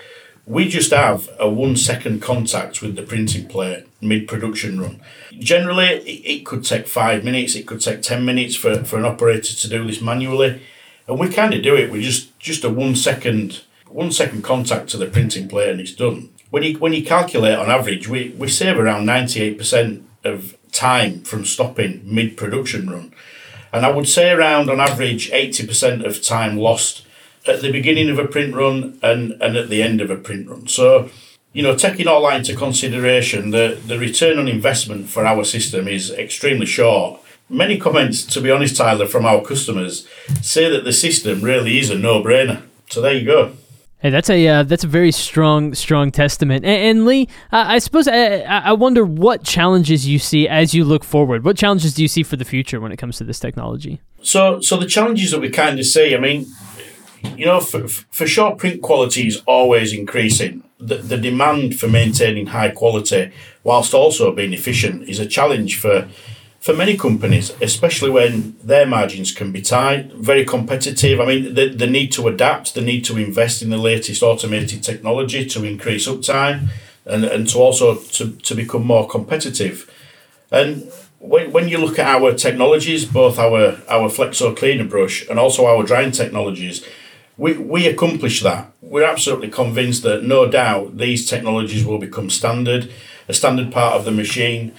we 0.45 0.67
just 0.67 0.91
have 0.91 1.29
a 1.39 1.49
one 1.49 1.77
second 1.77 2.21
contact 2.21 2.81
with 2.81 2.95
the 2.95 3.03
printing 3.03 3.47
plate 3.47 3.85
mid 4.01 4.27
production 4.27 4.79
run. 4.79 5.01
Generally, 5.39 5.87
it, 5.87 6.39
it 6.39 6.45
could 6.45 6.65
take 6.65 6.85
five 6.85 7.23
minutes, 7.23 7.55
it 7.55 7.65
could 7.65 7.81
take 7.81 8.01
10 8.01 8.25
minutes 8.25 8.55
for, 8.55 8.83
for 8.83 8.97
an 8.99 9.05
operator 9.05 9.55
to 9.55 9.69
do 9.69 9.87
this 9.87 10.01
manually. 10.01 10.61
And 11.07 11.17
we 11.17 11.29
kind 11.29 11.53
of 11.53 11.63
do 11.63 11.75
it 11.75 11.91
with 11.91 12.01
just, 12.01 12.37
just 12.39 12.63
a 12.65 12.69
one 12.69 12.95
second 12.95 13.61
one 13.95 14.11
second 14.11 14.43
contact 14.43 14.89
to 14.89 14.97
the 14.97 15.07
printing 15.07 15.47
plate 15.47 15.69
and 15.69 15.79
it's 15.79 15.95
done. 15.95 16.29
When 16.49 16.63
you 16.63 16.77
when 16.79 16.93
you 16.93 17.03
calculate 17.03 17.57
on 17.57 17.71
average, 17.71 18.07
we, 18.07 18.35
we 18.37 18.47
save 18.49 18.77
around 18.77 19.05
ninety 19.05 19.41
eight 19.41 19.57
percent 19.57 20.03
of 20.23 20.55
time 20.71 21.21
from 21.23 21.45
stopping 21.45 22.01
mid 22.03 22.35
production 22.35 22.89
run, 22.89 23.13
and 23.71 23.85
I 23.85 23.91
would 23.91 24.07
say 24.07 24.31
around 24.31 24.69
on 24.69 24.79
average 24.79 25.31
eighty 25.31 25.65
percent 25.65 26.05
of 26.05 26.21
time 26.21 26.57
lost 26.57 27.05
at 27.47 27.61
the 27.61 27.71
beginning 27.71 28.09
of 28.09 28.19
a 28.19 28.27
print 28.27 28.53
run 28.55 28.99
and, 29.01 29.33
and 29.41 29.55
at 29.55 29.69
the 29.69 29.81
end 29.81 30.01
of 30.01 30.09
a 30.09 30.17
print 30.17 30.49
run. 30.49 30.67
So, 30.67 31.09
you 31.53 31.63
know, 31.63 31.75
taking 31.75 32.07
all 32.07 32.23
that 32.23 32.37
into 32.37 32.55
consideration, 32.55 33.51
the, 33.51 33.79
the 33.85 33.99
return 33.99 34.39
on 34.39 34.47
investment 34.47 35.09
for 35.09 35.25
our 35.25 35.43
system 35.43 35.87
is 35.87 36.09
extremely 36.09 36.65
short. 36.65 37.21
Many 37.47 37.77
comments, 37.77 38.25
to 38.33 38.41
be 38.41 38.49
honest, 38.49 38.77
Tyler, 38.77 39.05
from 39.05 39.25
our 39.25 39.43
customers 39.43 40.07
say 40.41 40.69
that 40.71 40.85
the 40.85 40.91
system 40.91 41.43
really 41.43 41.77
is 41.77 41.91
a 41.91 41.97
no 41.97 42.23
brainer. 42.23 42.63
So 42.89 42.99
there 43.01 43.13
you 43.13 43.25
go. 43.25 43.53
Hey, 43.99 44.09
that's 44.09 44.29
a 44.29 44.47
uh, 44.47 44.63
that's 44.63 44.83
a 44.83 44.87
very 44.87 45.11
strong 45.11 45.73
strong 45.73 46.11
testament. 46.11 46.65
And, 46.65 46.97
and 46.97 47.05
Lee, 47.05 47.27
uh, 47.51 47.63
I 47.67 47.79
suppose 47.79 48.07
I, 48.07 48.41
I 48.41 48.73
wonder 48.73 49.03
what 49.03 49.43
challenges 49.43 50.07
you 50.07 50.19
see 50.19 50.47
as 50.47 50.73
you 50.73 50.83
look 50.83 51.03
forward. 51.03 51.43
What 51.43 51.57
challenges 51.57 51.93
do 51.93 52.01
you 52.01 52.07
see 52.07 52.23
for 52.23 52.35
the 52.35 52.45
future 52.45 52.79
when 52.79 52.91
it 52.91 52.97
comes 52.97 53.17
to 53.17 53.23
this 53.23 53.39
technology? 53.39 54.01
So, 54.21 54.59
so 54.59 54.77
the 54.77 54.85
challenges 54.85 55.31
that 55.31 55.39
we 55.39 55.49
kind 55.49 55.79
of 55.79 55.85
see. 55.85 56.15
I 56.15 56.19
mean, 56.19 56.45
you 57.37 57.45
know, 57.45 57.59
for, 57.59 57.87
for 57.87 58.27
sure, 58.27 58.55
print 58.55 58.81
quality 58.81 59.27
is 59.27 59.41
always 59.45 59.93
increasing. 59.93 60.63
The, 60.79 60.97
the 60.97 61.17
demand 61.17 61.79
for 61.79 61.87
maintaining 61.87 62.47
high 62.47 62.69
quality 62.69 63.31
whilst 63.63 63.93
also 63.93 64.33
being 64.33 64.53
efficient 64.53 65.07
is 65.07 65.19
a 65.19 65.25
challenge 65.25 65.79
for 65.79 66.07
for 66.65 66.73
many 66.73 66.97
companies, 66.97 67.51
especially 67.61 68.09
when 68.09 68.57
their 68.63 68.87
margins 68.87 69.31
can 69.31 69.51
be 69.51 69.61
tight, 69.61 70.11
very 70.13 70.43
competitive. 70.43 71.21
I 71.21 71.25
mean, 71.27 71.53
the, 71.53 71.67
the 71.69 71.85
need 71.85 72.11
to 72.13 72.27
adapt, 72.27 72.73
the 72.73 72.81
need 72.81 73.05
to 73.05 73.17
invest 73.17 73.61
in 73.61 73.69
the 73.69 73.77
latest 73.77 74.23
automated 74.23 74.81
technology 74.81 75.45
to 75.45 75.63
increase 75.63 76.07
uptime 76.07 76.69
and, 77.05 77.23
and 77.23 77.47
to 77.49 77.59
also 77.59 77.97
to, 77.97 78.31
to 78.31 78.55
become 78.55 78.83
more 78.83 79.07
competitive. 79.07 79.87
And 80.49 80.91
when, 81.19 81.51
when 81.51 81.67
you 81.67 81.77
look 81.77 81.99
at 81.99 82.07
our 82.07 82.33
technologies, 82.33 83.05
both 83.05 83.37
our, 83.37 83.77
our 83.87 84.09
Flexo 84.09 84.57
cleaner 84.57 84.85
brush 84.85 85.23
and 85.29 85.37
also 85.37 85.67
our 85.67 85.83
drying 85.83 86.13
technologies, 86.13 86.83
we, 87.37 87.53
we 87.53 87.85
accomplish 87.85 88.41
that. 88.41 88.71
We're 88.81 89.05
absolutely 89.05 89.49
convinced 89.49 90.01
that 90.01 90.23
no 90.23 90.49
doubt 90.49 90.97
these 90.97 91.29
technologies 91.29 91.85
will 91.85 91.99
become 91.99 92.31
standard, 92.31 92.91
a 93.27 93.35
standard 93.35 93.71
part 93.71 93.93
of 93.93 94.03
the 94.03 94.11
machine 94.11 94.73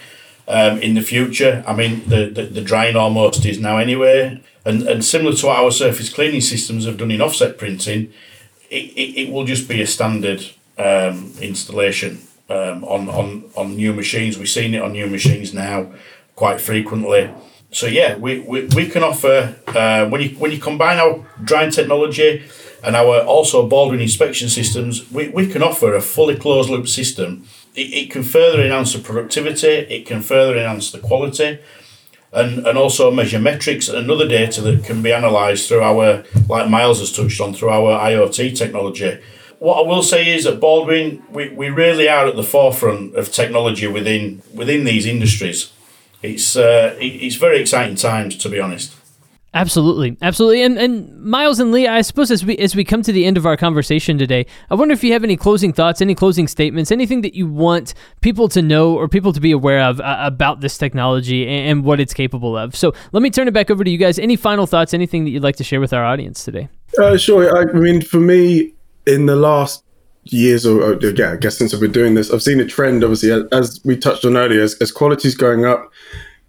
um, 0.49 0.79
in 0.79 0.95
the 0.95 1.03
future. 1.03 1.65
I 1.67 1.75
mean, 1.75 2.03
the, 2.09 2.27
the, 2.27 2.43
the 2.43 2.61
drying 2.61 2.97
almost 2.97 3.45
is 3.45 3.59
now 3.59 3.79
anyway. 3.79 4.41
And, 4.65 4.83
and 4.83 5.05
similar 5.05 5.35
to 5.37 5.47
what 5.47 5.59
our 5.59 5.71
surface 5.71 6.13
cleaning 6.13 6.41
systems 6.41 6.87
have 6.87 6.97
done 6.97 7.11
in 7.11 7.21
offset 7.21 7.59
printing, 7.59 8.13
it, 8.71 8.85
it, 8.97 9.21
it 9.23 9.33
will 9.33 9.45
just 9.45 9.69
be 9.69 9.81
a 9.81 9.87
standard 9.87 10.45
um, 10.79 11.33
installation 11.41 12.23
um, 12.51 12.85
on, 12.85 13.09
on, 13.09 13.45
on 13.57 13.77
new 13.77 13.93
machines. 13.93 14.39
We've 14.39 14.49
seen 14.49 14.75
it 14.75 14.83
on 14.83 14.93
new 14.93 15.07
machines 15.07 15.55
now 15.55 15.93
quite 16.35 16.61
frequently. 16.61 17.31
So 17.71 17.87
yeah, 17.87 18.17
we, 18.17 18.41
we, 18.41 18.67
we 18.75 18.89
can 18.89 19.03
offer 19.03 19.57
uh, 19.69 20.09
when 20.09 20.23
you 20.23 20.31
when 20.39 20.53
you 20.53 20.59
combine 20.59 20.99
our 20.99 21.27
drying 21.43 21.71
technology 21.71 22.45
and 22.83 22.95
our 22.95 23.21
also 23.21 23.67
Baldwin 23.67 24.01
inspection 24.01 24.49
systems, 24.49 25.11
we, 25.11 25.29
we 25.29 25.47
can 25.47 25.63
offer 25.63 25.95
a 25.95 26.01
fully 26.01 26.37
closed 26.37 26.71
loop 26.71 26.89
system 26.89 27.47
it, 27.77 27.93
it 27.93 28.11
can 28.11 28.23
further 28.23 28.62
enhance 28.62 28.93
the 28.93 28.99
productivity, 28.99 29.69
it 29.69 30.07
can 30.07 30.23
further 30.23 30.57
enhance 30.57 30.91
the 30.91 30.99
quality, 30.99 31.59
and, 32.33 32.67
and 32.67 32.77
also 32.77 33.11
measure 33.11 33.39
metrics 33.39 33.89
and 33.89 34.11
other 34.11 34.29
data 34.29 34.61
that 34.61 34.85
can 34.85 35.03
be 35.03 35.11
analysed 35.11 35.69
through 35.69 35.83
our, 35.83 36.25
like 36.49 36.69
Myles 36.69 37.01
has 37.01 37.12
touched 37.12 37.41
on, 37.41 37.55
through 37.55 37.71
our 37.71 37.99
IoT 37.99 38.57
technology. 38.57 39.19
What 39.59 39.85
I 39.85 39.89
will 39.89 40.03
say 40.03 40.35
is 40.35 40.45
at 40.47 40.61
Baldwin, 40.61 41.23
we, 41.31 41.49
we 41.49 41.71
really 41.71 42.09
are 42.09 42.27
at 42.27 42.37
the 42.37 42.43
forefront 42.43 43.15
of 43.17 43.33
technology 43.33 43.87
within 43.87 44.43
within 44.53 44.85
these 44.85 45.07
industries. 45.07 45.73
It's 46.23 46.57
uh, 46.57 46.95
it, 47.01 47.07
it's 47.07 47.37
very 47.37 47.61
exciting 47.61 47.97
times, 47.97 48.37
to 48.37 48.51
be 48.51 48.61
honest. 48.61 48.95
Absolutely, 49.57 50.19
absolutely, 50.21 50.62
and 50.62 50.79
and 50.79 51.19
Myles 51.19 51.61
and 51.61 51.73
Lee, 51.73 51.87
I 51.87 52.03
suppose 52.03 52.31
as 52.31 52.45
we 52.45 52.59
as 52.59 52.77
we 52.77 52.85
come 52.85 53.03
to 53.03 53.11
the 53.11 53.25
end 53.25 53.38
of 53.38 53.47
our 53.47 53.57
conversation 53.57 54.19
today, 54.19 54.45
I 54.69 54.75
wonder 54.75 54.92
if 54.92 55.03
you 55.03 55.14
have 55.14 55.25
any 55.25 55.35
closing 55.35 55.73
thoughts, 55.73 56.03
any 56.03 56.14
closing 56.14 56.47
statements, 56.47 56.92
anything 56.92 57.23
that 57.23 57.35
you 57.35 57.47
want 57.47 57.95
people 58.21 58.51
to 58.51 58.61
know 58.61 58.95
or 58.95 59.09
people 59.09 59.33
to 59.33 59.40
be 59.40 59.53
aware 59.53 59.81
of 59.81 59.99
uh, 59.99 60.19
about 60.21 60.61
this 60.61 60.77
technology 60.77 61.49
and, 61.49 61.71
and, 61.71 61.85
what 61.87 62.01
it's 62.01 62.12
capable 62.12 62.55
of. 62.55 62.77
So 62.77 62.92
let 63.12 63.23
me 63.23 63.31
turn 63.31 63.49
it 63.49 63.55
back 63.55 63.71
over 63.71 63.83
to 63.83 63.88
you 63.88 63.97
guys. 63.97 64.19
Any 64.19 64.37
final 64.37 64.66
thoughts? 64.66 64.92
Anything 64.92 65.25
that 65.25 65.31
you'd 65.31 65.42
like 65.42 65.57
to 65.57 65.64
share 65.64 65.81
with 65.81 65.95
our 65.95 66.05
audience 66.05 66.45
today? 66.45 66.69
Uh, 66.99 67.16
sure. 67.16 67.57
I 67.57 67.64
mean, 67.73 68.03
for 68.03 68.21
me, 68.21 68.75
in 69.07 69.25
the 69.25 69.37
last 69.37 69.83
years 70.25 70.66
or, 70.66 70.99
yeah, 71.01 71.33
I 71.33 71.37
guess 71.37 71.57
since 71.57 71.73
I've 71.73 71.81
been 71.81 71.92
doing 71.92 72.12
this, 72.12 72.31
I've 72.31 72.42
seen 72.42 72.61
a 72.61 72.66
trend. 72.66 73.03
Obviously, 73.03 73.31
as 73.53 73.81
we 73.87 73.97
touched 73.97 74.27
on 74.27 74.37
earlier, 74.37 74.61
as, 74.61 74.75
as 74.83 74.92
quality 74.92 75.29
is 75.29 75.35
going 75.35 75.64
up 75.64 75.90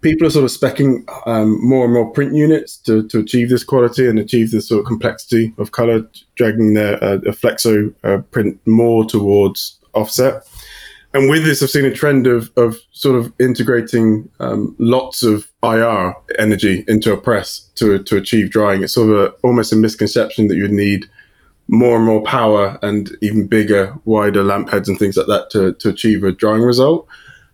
people 0.00 0.26
are 0.26 0.30
sort 0.30 0.44
of 0.44 0.50
specking 0.50 1.04
um, 1.26 1.58
more 1.66 1.84
and 1.84 1.94
more 1.94 2.10
print 2.10 2.34
units 2.34 2.76
to, 2.76 3.06
to 3.08 3.18
achieve 3.20 3.50
this 3.50 3.64
quality 3.64 4.08
and 4.08 4.18
achieve 4.18 4.50
this 4.50 4.68
sort 4.68 4.80
of 4.80 4.86
complexity 4.86 5.52
of 5.58 5.72
color, 5.72 6.08
dragging 6.36 6.74
their 6.74 7.02
uh, 7.02 7.18
flexo 7.32 7.92
uh, 8.04 8.18
print 8.30 8.60
more 8.66 9.04
towards 9.04 9.78
offset. 9.94 10.46
And 11.14 11.30
with 11.30 11.44
this, 11.44 11.62
I've 11.62 11.70
seen 11.70 11.86
a 11.86 11.94
trend 11.94 12.26
of, 12.26 12.52
of 12.56 12.76
sort 12.92 13.18
of 13.18 13.32
integrating 13.40 14.28
um, 14.40 14.76
lots 14.78 15.22
of 15.22 15.50
IR 15.62 16.14
energy 16.38 16.84
into 16.86 17.12
a 17.12 17.16
press 17.16 17.60
to, 17.76 18.02
to 18.02 18.16
achieve 18.18 18.50
drying. 18.50 18.82
It's 18.82 18.92
sort 18.92 19.10
of 19.10 19.16
a, 19.16 19.28
almost 19.42 19.72
a 19.72 19.76
misconception 19.76 20.48
that 20.48 20.56
you 20.56 20.62
would 20.62 20.70
need 20.70 21.06
more 21.66 21.96
and 21.96 22.04
more 22.04 22.22
power 22.22 22.78
and 22.82 23.10
even 23.20 23.46
bigger, 23.46 23.94
wider 24.04 24.44
lamp 24.44 24.70
heads 24.70 24.88
and 24.88 24.98
things 24.98 25.16
like 25.16 25.26
that 25.26 25.50
to, 25.50 25.72
to 25.74 25.88
achieve 25.88 26.24
a 26.24 26.32
drying 26.32 26.62
result 26.62 27.08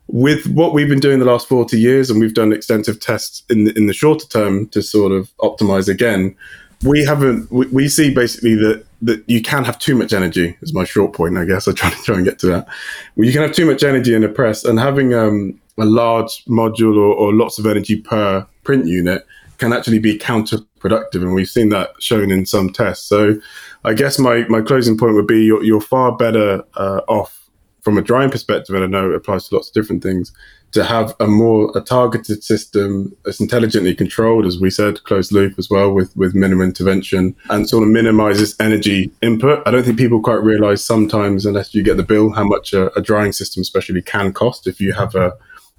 with 0.09 0.47
what 0.49 0.75
we've 0.75 0.88
been 0.88 1.01
doing 1.01 1.19
the 1.19 1.25
last 1.25 1.49
40 1.49 1.79
years, 1.79 2.11
and 2.11 2.21
we've 2.21 2.35
done 2.35 2.53
extensive 2.53 3.01
tests 3.01 3.43
in 3.49 3.64
the, 3.64 3.77
in 3.77 3.87
the 3.87 3.93
shorter 3.93 4.27
term 4.27 4.69
to 4.69 4.83
sort 4.83 5.12
of 5.12 5.35
optimize 5.38 5.88
again, 5.88 6.37
we 6.83 7.05
haven't, 7.05 7.51
we, 7.51 7.67
we 7.69 7.88
see 7.88 8.12
basically 8.12 8.55
that, 8.57 8.85
that 9.01 9.25
you 9.27 9.40
can 9.40 9.64
have 9.64 9.79
too 9.79 9.95
much 9.95 10.12
energy, 10.12 10.57
is 10.61 10.75
my 10.75 10.85
short 10.85 11.14
point, 11.14 11.38
I 11.38 11.45
guess. 11.45 11.67
I 11.67 11.73
try 11.73 11.90
to 11.90 12.03
try 12.03 12.17
and 12.17 12.25
get 12.25 12.38
to 12.40 12.47
that. 12.49 12.69
Well, 13.17 13.27
you 13.27 13.33
can 13.33 13.43
have 13.43 13.53
too 13.53 13.67
much 13.67 13.83
energy 13.83 14.14
in 14.14 14.25
a 14.25 14.29
press, 14.29 14.64
and 14.64 14.79
having 14.79 15.14
um, 15.14 15.59
a 15.79 15.87
large 15.87 16.45
module 16.45 16.97
or, 16.97 17.14
or 17.14 17.35
lots 17.35 17.59
of 17.59 17.67
energy 17.67 18.01
per 18.01 18.47
print 18.62 18.87
unit 18.87 19.27
can 19.59 19.73
actually 19.73 19.99
be 19.99 20.19
counterproductive. 20.19 21.23
And 21.23 21.35
we've 21.35 21.49
seen 21.49 21.71
that 21.71 21.90
shown 22.01 22.31
in 22.31 22.45
some 22.45 22.71
tests. 22.71 23.07
So 23.07 23.37
I 23.85 23.95
guess 23.95 24.19
my, 24.19 24.45
my 24.49 24.61
closing 24.61 24.99
point 24.99 25.14
would 25.14 25.27
be 25.27 25.45
you're, 25.45 25.62
you're 25.62 25.81
far 25.81 26.17
better 26.17 26.62
uh, 26.75 27.01
off 27.09 27.44
from 27.85 27.99
a 27.99 28.03
drying 28.03 28.31
perspective, 28.31 28.75
and 28.75 28.83
I 28.83 28.88
know 28.88 29.11
it 29.11 29.16
applies 29.16 29.49
to 29.49 29.55
lots 29.55 29.68
of 29.68 29.75
different 29.75 30.03
things, 30.03 30.33
to 30.73 30.83
have 30.83 31.14
a 31.20 31.27
more 31.27 31.70
a 31.77 31.81
targeted 31.81 32.42
system 32.42 33.14
that's 33.25 33.40
intelligently 33.40 33.94
controlled, 33.94 34.47
as 34.47 34.59
we 34.59 34.70
said, 34.70 35.05
closed 35.05 35.31
loop 35.31 35.59
as 35.59 35.68
well, 35.70 35.92
with 35.92 36.16
with 36.16 36.35
minimum 36.35 36.66
intervention 36.66 37.37
and 37.51 37.68
sort 37.68 37.85
of 37.85 37.90
minimizes 37.90 38.57
energy 38.59 39.12
input. 39.23 39.62
I 39.66 39.70
don't 39.70 39.85
think 39.85 39.99
people 39.99 40.20
quite 40.20 40.42
realize 40.42 40.85
sometimes, 40.85 41.47
unless 41.47 41.75
you 41.75 41.85
get 41.85 41.97
the 41.97 42.03
bill, 42.03 42.31
how 42.33 42.44
much 42.44 42.73
a, 42.73 42.92
a 42.99 43.03
drying 43.03 43.33
system, 43.33 43.61
especially, 43.61 44.03
can 44.03 44.33
cost 44.33 44.66
if 44.66 44.81
you 44.81 44.92
have 44.94 45.14
a 45.14 45.35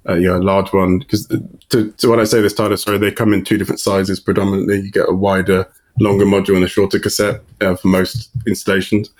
a 0.06 0.16
you 0.16 0.28
know, 0.28 0.38
large 0.38 0.72
one. 0.72 1.00
Because 1.00 1.30
uh, 1.30 1.38
to, 1.70 1.90
to 1.92 2.08
when 2.08 2.20
I 2.20 2.24
say 2.24 2.40
this, 2.40 2.54
Tyler, 2.54 2.76
sorry, 2.76 2.98
they 2.98 3.10
come 3.10 3.34
in 3.34 3.44
two 3.44 3.58
different 3.58 3.80
sizes 3.80 4.20
predominantly. 4.20 4.80
You 4.80 4.90
get 4.90 5.08
a 5.08 5.14
wider 5.14 5.68
longer 5.98 6.24
module 6.24 6.56
and 6.56 6.64
a 6.64 6.68
shorter 6.68 6.98
cassette 6.98 7.40
uh, 7.60 7.74
for 7.74 7.88
most 7.88 8.30
installations. 8.46 9.10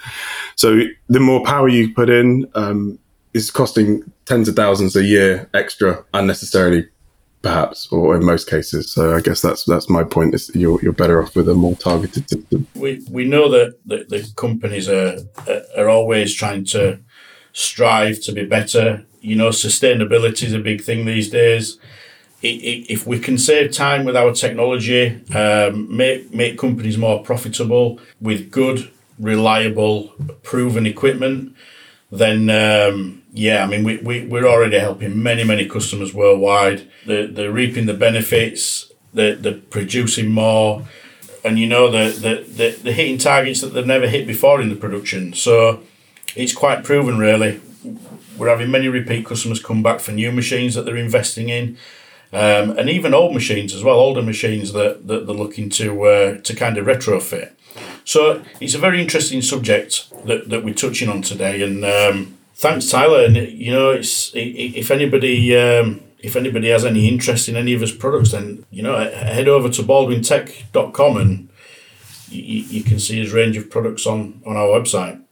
So 0.57 0.83
the 1.09 1.21
more 1.21 1.43
power 1.45 1.69
you 1.69 1.95
put 1.95 2.11
in 2.11 2.47
um, 2.55 2.99
is 3.35 3.51
costing 3.51 4.03
tens 4.25 4.49
of 4.49 4.57
thousands 4.57 4.97
a 4.97 5.05
year 5.05 5.49
extra 5.55 6.05
unnecessarily, 6.15 6.89
perhaps, 7.43 7.91
or 7.91 8.17
in 8.17 8.25
most 8.25 8.49
cases. 8.49 8.91
So 8.91 9.15
I 9.15 9.21
guess 9.21 9.41
that's 9.41 9.65
that's 9.65 9.89
my 9.89 10.05
point. 10.05 10.35
Is 10.35 10.51
you're 10.55 10.81
you're 10.83 10.93
better 10.93 11.23
off 11.23 11.35
with 11.35 11.49
a 11.49 11.55
more 11.55 11.77
targeted 11.77 12.29
system. 12.29 12.67
We 12.75 13.05
we 13.11 13.25
know 13.25 13.49
that 13.51 13.79
the, 13.85 14.05
the 14.09 14.29
companies 14.37 14.89
are 14.89 15.19
are 15.77 15.89
always 15.89 16.35
trying 16.35 16.65
to 16.67 16.99
strive 17.53 18.23
to 18.23 18.33
be 18.33 18.45
better. 18.45 19.05
You 19.21 19.37
know, 19.37 19.49
sustainability 19.49 20.45
is 20.45 20.53
a 20.53 20.59
big 20.59 20.83
thing 20.83 21.05
these 21.05 21.31
days 21.31 21.79
if 22.43 23.07
we 23.07 23.19
can 23.19 23.39
save 23.39 23.73
time 23.73 24.05
with 24.05 24.17
our 24.17 24.33
technology, 24.33 25.21
um, 25.35 25.95
make 25.95 26.33
make 26.35 26.59
companies 26.59 26.99
more 26.99 27.23
profitable 27.23 27.99
with 28.21 28.51
good, 28.51 28.91
reliable, 29.19 30.13
proven 30.43 30.87
equipment, 30.87 31.55
then 32.11 32.51
um, 32.51 33.23
yeah, 33.33 33.65
I 33.65 33.67
mean 33.67 33.85
we, 33.85 33.97
we 33.99 34.27
we're 34.27 34.47
already 34.47 34.79
helping 34.79 35.23
many 35.23 35.45
many 35.45 35.67
customers 35.67 36.13
worldwide. 36.13 36.89
They're, 37.07 37.27
they're 37.27 37.53
reaping 37.53 37.87
the 37.87 37.95
benefits. 37.95 38.93
They're, 39.15 39.35
they're 39.35 39.55
producing 39.55 40.31
more, 40.31 40.85
and 41.45 41.59
you 41.59 41.67
know 41.67 41.91
the 41.91 42.19
the 42.21 42.79
they're 42.83 42.93
hitting 42.93 43.19
targets 43.19 43.63
that 43.63 43.69
they've 43.69 43.87
never 43.87 44.09
hit 44.09 44.27
before 44.27 44.61
in 44.61 44.69
the 44.69 44.77
production. 44.77 45.33
So 45.33 45.83
it's 46.35 46.53
quite 46.53 46.85
proven 46.85 47.19
really. 47.19 47.61
We're 48.37 48.51
having 48.51 48.71
many 48.71 48.89
repeat 48.89 49.25
customers 49.25 49.63
come 49.63 49.83
back 49.83 50.01
for 50.01 50.13
new 50.13 50.31
machines 50.31 50.75
that 50.75 50.85
they're 50.85 50.97
investing 50.97 51.49
in 51.49 51.79
um, 52.37 52.79
and 52.79 52.91
even 52.91 53.15
old 53.15 53.33
machines 53.33 53.75
as 53.75 53.83
well, 53.83 53.99
older 53.99 54.21
machines 54.21 54.75
that, 54.75 55.07
that 55.07 55.27
they're 55.27 55.35
looking 55.35 55.71
to 55.71 56.03
uh, 56.05 56.39
to 56.43 56.55
kind 56.55 56.77
of 56.77 56.87
retrofit. 56.87 57.53
So 58.05 58.45
it's 58.61 58.75
a 58.75 58.79
very 58.79 59.01
interesting 59.01 59.41
subject 59.41 60.11
that, 60.27 60.51
that 60.51 60.63
we're 60.63 60.75
touching 60.75 61.09
on 61.09 61.23
today, 61.23 61.63
and 61.63 61.83
um, 61.83 62.37
thanks 62.55 62.91
Tyler. 62.91 63.25
And 63.25 63.37
you 63.37 63.73
know, 63.73 63.91
it's 63.91 64.33
if 64.35 64.91
anybody 64.91 65.57
um, 65.57 66.03
if 66.19 66.37
anybody 66.37 66.69
has 66.69 66.85
any 66.85 67.09
interest 67.09 67.49
in 67.49 67.57
any 67.57 67.73
of 67.73 67.81
his 67.81 67.93
products, 67.93 68.33
then 68.33 68.67
you 68.71 68.83
know 68.83 68.99
head 68.99 69.49
over 69.49 69.71
to 69.71 69.83
baldwintech.com 69.83 71.17
and 71.17 71.49
you, 72.29 72.43
you 72.43 72.83
can 72.83 72.99
see 72.99 73.19
his 73.19 73.33
range 73.33 73.57
of 73.57 73.71
products 73.71 74.07
on 74.07 74.43
on 74.45 74.57
our 74.57 74.67
website. 74.67 75.23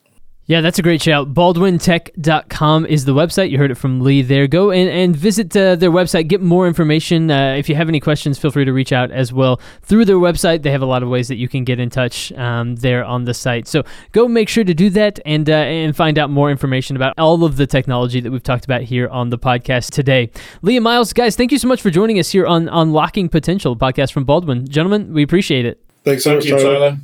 Yeah, 0.47 0.61
that's 0.61 0.79
a 0.79 0.83
great 0.83 1.01
shout. 1.01 1.33
BaldwinTech.com 1.33 2.85
is 2.85 3.07
the 3.07 3.15
website. 3.15 3.49
You 3.49 3.57
heard 3.57 3.71
it 3.71 3.77
from 3.77 4.03
Lee 4.03 4.21
there. 4.21 4.47
Go 4.47 4.71
and, 4.71 4.91
and 4.91 5.17
visit 5.17 5.57
uh, 5.57 5.75
their 5.77 5.91
website, 5.91 6.29
get 6.29 6.43
more 6.43 6.69
information. 6.69 7.31
Uh, 7.31 7.55
if 7.55 7.71
you 7.71 7.75
have 7.75 7.89
any 7.89 7.99
questions, 7.99 8.39
feel 8.39 8.51
free 8.51 8.67
to 8.67 8.73
reach 8.73 8.93
out 8.93 9.11
as 9.11 9.33
well 9.33 9.59
through 9.81 10.05
their 10.05 10.17
website. 10.17 10.63
They 10.63 10.71
have 10.71 10.83
a 10.83 10.87
lot 10.87 11.03
of 11.03 11.09
ways 11.09 11.29
that 11.29 11.37
you 11.37 11.49
can 11.49 11.65
get 11.65 11.81
in 11.81 11.89
touch 11.89 12.31
um, 12.33 12.77
there 12.77 13.03
on 13.05 13.25
the 13.25 13.33
site. 13.33 13.67
So 13.67 13.85
go 14.13 14.29
make 14.29 14.51
sure 14.51 14.65
to 14.65 14.75
do 14.75 14.91
that 14.91 15.19
and, 15.25 15.49
uh, 15.49 15.55
and 15.55 15.97
find 15.97 16.19
out 16.19 16.29
more 16.29 16.51
information 16.51 16.95
about 16.95 17.19
all 17.19 17.45
of 17.45 17.57
the 17.57 17.67
technology 17.67 18.21
that 18.21 18.31
we've 18.31 18.43
talked 18.43 18.67
about 18.67 18.83
here 18.83 19.09
on 19.09 19.31
the 19.31 19.39
podcast 19.39 19.93
today. 19.93 20.31
Lee 20.61 20.77
and 20.77 20.85
Myles, 20.85 21.15
guys, 21.15 21.37
thank 21.37 21.53
you 21.53 21.59
so 21.59 21.69
much 21.69 21.81
for 21.81 21.89
joining 21.89 22.19
us 22.19 22.31
here 22.31 22.47
on 22.47 22.69
Unlocking 22.69 23.31
Potential, 23.31 23.77
podcast 23.77 24.13
from 24.13 24.25
Baldwin. 24.25 24.69
Gentlemen, 24.69 25.15
we 25.15 25.23
appreciate 25.23 25.65
it. 25.65 25.81
Thanks 26.05 26.25
so 26.25 26.35
much, 26.35 26.47
Tyler. 26.47 26.99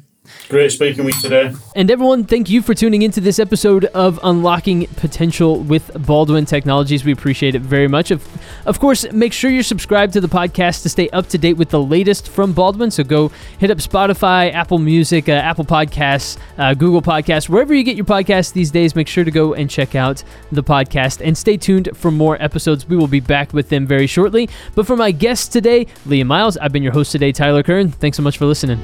Great 0.48 0.72
speaking 0.72 1.04
with 1.04 1.20
today. 1.20 1.54
And 1.76 1.90
everyone, 1.92 2.24
thank 2.24 2.50
you 2.50 2.60
for 2.60 2.74
tuning 2.74 3.02
into 3.02 3.20
this 3.20 3.38
episode 3.38 3.84
of 3.86 4.18
Unlocking 4.24 4.86
Potential 4.96 5.60
with 5.60 5.92
Baldwin 6.06 6.44
Technologies. 6.44 7.04
We 7.04 7.12
appreciate 7.12 7.54
it 7.54 7.62
very 7.62 7.86
much. 7.86 8.10
Of, 8.10 8.26
of 8.66 8.80
course, 8.80 9.10
make 9.12 9.32
sure 9.32 9.48
you're 9.48 9.62
subscribed 9.62 10.12
to 10.14 10.20
the 10.20 10.28
podcast 10.28 10.82
to 10.82 10.88
stay 10.88 11.08
up 11.10 11.28
to 11.28 11.38
date 11.38 11.52
with 11.52 11.70
the 11.70 11.80
latest 11.80 12.28
from 12.28 12.52
Baldwin. 12.52 12.90
So 12.90 13.04
go 13.04 13.28
hit 13.58 13.70
up 13.70 13.78
Spotify, 13.78 14.52
Apple 14.52 14.78
Music, 14.78 15.28
uh, 15.28 15.32
Apple 15.32 15.64
Podcasts, 15.64 16.36
uh, 16.58 16.74
Google 16.74 17.00
Podcasts, 17.00 17.48
wherever 17.48 17.72
you 17.72 17.84
get 17.84 17.94
your 17.94 18.06
podcasts 18.06 18.52
these 18.52 18.72
days. 18.72 18.96
Make 18.96 19.06
sure 19.06 19.22
to 19.22 19.30
go 19.30 19.54
and 19.54 19.70
check 19.70 19.94
out 19.94 20.24
the 20.50 20.64
podcast 20.64 21.24
and 21.24 21.38
stay 21.38 21.56
tuned 21.56 21.90
for 21.94 22.10
more 22.10 22.36
episodes. 22.42 22.88
We 22.88 22.96
will 22.96 23.06
be 23.06 23.20
back 23.20 23.52
with 23.52 23.68
them 23.68 23.86
very 23.86 24.08
shortly. 24.08 24.48
But 24.74 24.86
for 24.86 24.96
my 24.96 25.12
guests 25.12 25.46
today, 25.46 25.86
Lee 26.06 26.20
and 26.20 26.28
Myles, 26.28 26.56
I've 26.56 26.72
been 26.72 26.82
your 26.82 26.92
host 26.92 27.12
today, 27.12 27.30
Tyler 27.30 27.62
Kern. 27.62 27.92
Thanks 27.92 28.16
so 28.16 28.22
much 28.24 28.36
for 28.36 28.46
listening. 28.46 28.80